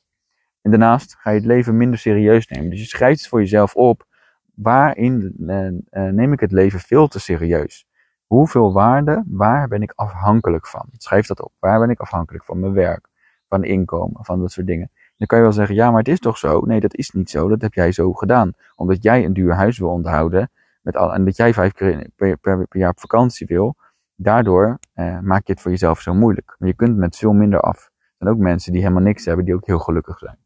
[0.62, 2.70] En daarnaast ga je het leven minder serieus nemen.
[2.70, 4.06] Dus je schrijft voor jezelf op.
[4.54, 7.88] Waarin uh, uh, neem ik het leven veel te serieus?
[8.26, 10.86] Hoeveel waarde, waar ben ik afhankelijk van?
[10.98, 11.52] Schrijf dat op.
[11.60, 12.60] Waar ben ik afhankelijk van?
[12.60, 13.08] Mijn werk,
[13.54, 14.92] van inkomen, van dat soort dingen.
[15.18, 16.60] Dan kan je wel zeggen, ja, maar het is toch zo?
[16.60, 17.50] Nee, dat is niet zo.
[17.50, 18.54] Dat heb jij zo gedaan.
[18.76, 20.52] Omdat jij een duur huis wil onderhouden.
[20.82, 23.76] Met al, en dat jij vijf keer per, per, per jaar op vakantie wil.
[24.16, 26.56] Daardoor uh, maak je het voor jezelf zo moeilijk.
[26.58, 29.56] Maar je kunt met veel minder af zijn ook mensen die helemaal niks hebben, die
[29.56, 30.38] ook heel gelukkig zijn.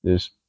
[0.00, 0.40] Dus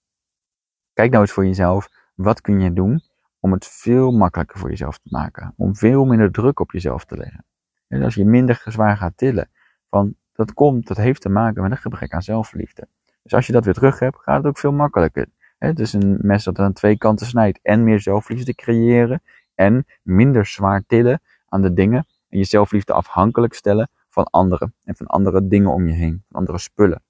[0.94, 3.02] kijk nou eens voor jezelf, wat kun je doen
[3.40, 5.54] om het veel makkelijker voor jezelf te maken?
[5.58, 7.46] Om veel minder druk op jezelf te leggen.
[7.88, 9.50] En als je minder zwaar gaat tillen,
[9.90, 12.88] van dat komt, dat heeft te maken met een gebrek aan zelfliefde.
[13.24, 15.28] Dus als je dat weer terug hebt, gaat het ook veel makkelijker.
[15.58, 17.60] Het is een mes dat aan twee kanten snijdt.
[17.62, 19.22] En meer zelfliefde creëren.
[19.56, 22.06] En minder zwaar tillen aan de dingen.
[22.30, 26.40] En je zelfliefde afhankelijk stellen van anderen en van andere dingen om je heen, van
[26.40, 27.02] andere spullen.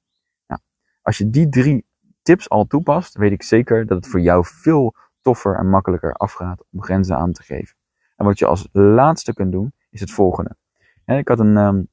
[0.48, 0.62] Nou,
[1.02, 1.86] als je die drie
[2.22, 6.64] tips al toepast, weet ik zeker dat het voor jou veel toffer en makkelijker afgaat
[6.72, 7.76] om grenzen aan te geven.
[8.16, 10.56] En wat je als laatste kunt doen, is het volgende.
[11.06, 11.88] ik had een, um,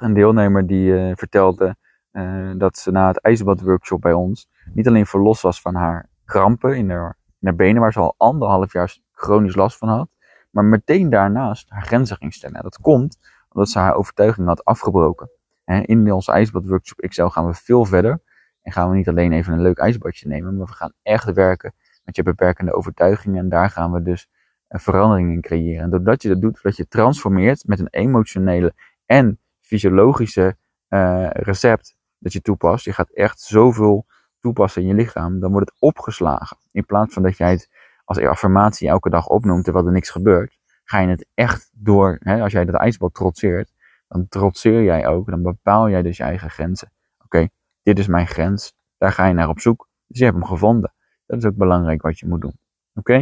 [0.00, 1.76] een deelnemer die uh, vertelde
[2.12, 6.76] uh, dat ze na het ijsbadworkshop bij ons niet alleen verlost was van haar krampen
[6.76, 10.08] in haar, in haar benen, waar ze al anderhalf jaar chronisch last van had,
[10.50, 12.56] maar meteen daarnaast haar grenzen ging stellen.
[12.56, 15.30] En dat komt omdat ze haar overtuiging had afgebroken.
[15.64, 18.20] in onze ijsbadworkshop XL gaan we veel verder.
[18.62, 21.74] En gaan we niet alleen even een leuk ijsbadje nemen, maar we gaan echt werken
[22.04, 23.38] met je beperkende overtuigingen.
[23.38, 24.28] En daar gaan we dus
[24.68, 25.82] een verandering in creëren.
[25.82, 28.74] En doordat je dat doet, dat je transformeert met een emotionele
[29.06, 29.39] en
[29.70, 30.56] fysiologische
[30.88, 32.84] uh, recept dat je toepast.
[32.84, 34.06] Je gaat echt zoveel
[34.40, 36.56] toepassen in je lichaam, dan wordt het opgeslagen.
[36.72, 37.68] In plaats van dat jij het
[38.04, 40.60] als affirmatie elke dag opnoemt terwijl er niks gebeurt
[40.90, 43.72] ga je het echt door, hè, als jij dat ijsbad trotseert,
[44.08, 46.92] dan trotseer jij ook, dan bepaal jij dus je eigen grenzen.
[47.24, 47.48] Oké,
[47.82, 49.88] dit is mijn grens, daar ga je naar op zoek.
[50.06, 50.92] Dus je hebt hem gevonden.
[51.26, 52.58] Dat is ook belangrijk wat je moet doen.
[52.94, 53.14] Oké?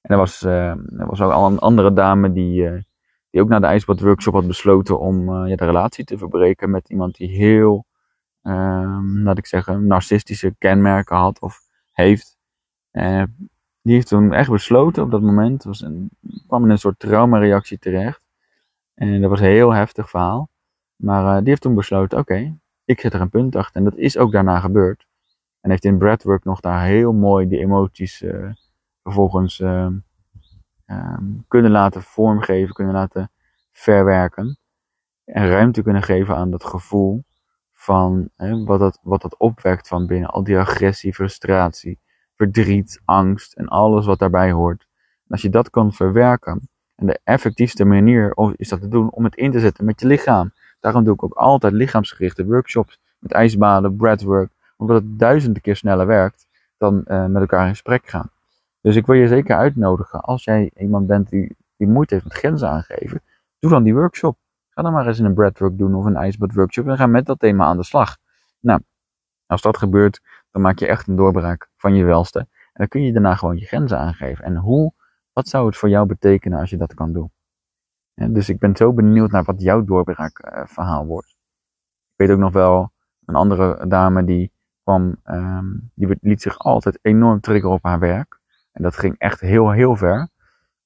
[0.00, 2.80] En er was, uh, er was ook al een andere dame die, uh,
[3.30, 6.88] die ook na de ijsbadworkshop had besloten om uh, ja, de relatie te verbreken met
[6.88, 7.86] iemand die heel,
[8.42, 11.60] ehm, laat ik zeggen, narcistische kenmerken had of
[11.92, 12.38] heeft
[13.82, 15.64] die heeft toen echt besloten op dat moment.
[15.64, 16.10] Was een,
[16.46, 18.22] kwam in een soort traumareactie terecht.
[18.94, 20.48] En dat was een heel heftig verhaal.
[20.96, 23.76] Maar uh, die heeft toen besloten: oké, ik zet er een punt achter.
[23.76, 25.06] En dat is ook daarna gebeurd.
[25.60, 28.52] En heeft in breathwork nog daar heel mooi die emoties uh,
[29.02, 29.86] vervolgens uh,
[30.90, 33.30] um, kunnen laten vormgeven, kunnen laten
[33.72, 34.58] verwerken.
[35.24, 37.24] En ruimte kunnen geven aan dat gevoel
[37.72, 38.28] van
[38.64, 40.30] wat, dat, wat dat opwekt van binnen.
[40.30, 42.00] Al die agressie, frustratie
[42.34, 44.86] verdriet, angst en alles wat daarbij hoort.
[45.24, 49.24] En als je dat kan verwerken, en de effectiefste manier is dat te doen om
[49.24, 50.52] het in te zetten met je lichaam.
[50.80, 56.06] Daarom doe ik ook altijd lichaamsgerichte workshops met ijsbaden, breathwork, omdat het duizenden keer sneller
[56.06, 58.30] werkt dan uh, met elkaar in gesprek gaan.
[58.80, 62.36] Dus ik wil je zeker uitnodigen, als jij iemand bent die, die moeite heeft met
[62.36, 63.22] grenzen aangeven,
[63.58, 64.38] doe dan die workshop.
[64.70, 67.38] Ga dan maar eens een breathwork doen of een ijsbad workshop en ga met dat
[67.38, 68.16] thema aan de slag.
[68.60, 68.80] Nou,
[69.46, 70.20] als dat gebeurt,
[70.50, 72.38] dan maak je echt een doorbraak van je welste.
[72.38, 74.44] En dan kun je daarna gewoon je grenzen aangeven.
[74.44, 74.92] En hoe,
[75.32, 77.30] wat zou het voor jou betekenen als je dat kan doen?
[78.28, 81.28] dus ik ben zo benieuwd naar wat jouw doorbraakverhaal wordt.
[82.08, 82.90] Ik weet ook nog wel,
[83.24, 84.52] een andere dame die
[84.82, 88.39] kwam, ehm, die liet zich altijd enorm triggeren op haar werk.
[88.72, 90.28] En dat ging echt heel, heel ver.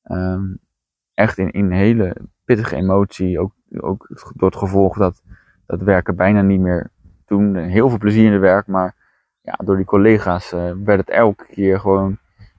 [0.03, 0.55] Ehm,
[1.15, 3.41] echt in, in hele pittige emotie.
[3.41, 5.23] Ook, ook door het gevolg dat,
[5.67, 6.91] dat werken bijna niet meer
[7.27, 7.57] doen.
[7.57, 8.95] Heel veel plezier in het werk, maar
[9.41, 12.19] ja, door die collega's uh, werd het elke keer gewoon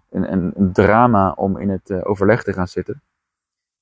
[0.09, 3.01] een, een, drama om in het uh, overleg te gaan zitten.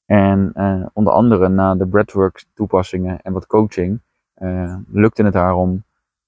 [0.05, 4.01] En uh, onder andere na de breathwork toepassingen en wat coaching
[4.87, 5.83] lukte het haar om,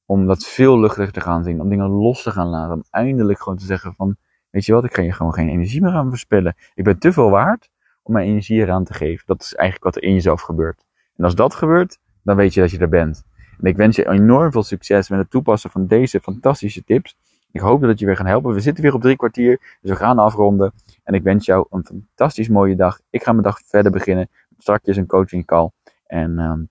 [0.05, 1.61] om dat veel luchtiger te gaan zien.
[1.61, 2.73] Om dingen los te gaan laten.
[2.73, 4.15] Om eindelijk gewoon te zeggen van,
[4.55, 6.55] weet je wat, ik ga je gewoon geen energie meer aan verspillen.
[6.75, 7.69] Ik ben te veel waard
[8.03, 9.23] om mijn energie eraan te geven.
[9.25, 10.83] Dat is eigenlijk wat er in jezelf gebeurt.
[11.17, 13.23] En als dat gebeurt, dan weet je dat je er bent.
[13.59, 17.17] En ik wens je enorm veel succes met het toepassen van deze fantastische tips.
[17.51, 18.53] Ik hoop dat het je weer gaan helpen.
[18.53, 20.73] We zitten weer op drie kwartier, dus we gaan afronden.
[21.03, 22.99] En ik wens jou een fantastisch mooie dag.
[23.09, 24.29] Ik ga mijn dag verder beginnen.
[24.57, 25.69] Straks een coaching call.
[26.07, 26.69] En um,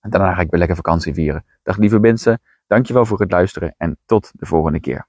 [0.00, 1.44] daarna ga ik weer lekker vakantie vieren.
[1.62, 5.08] Dag lieve mensen, dankjewel voor het luisteren en tot de volgende keer.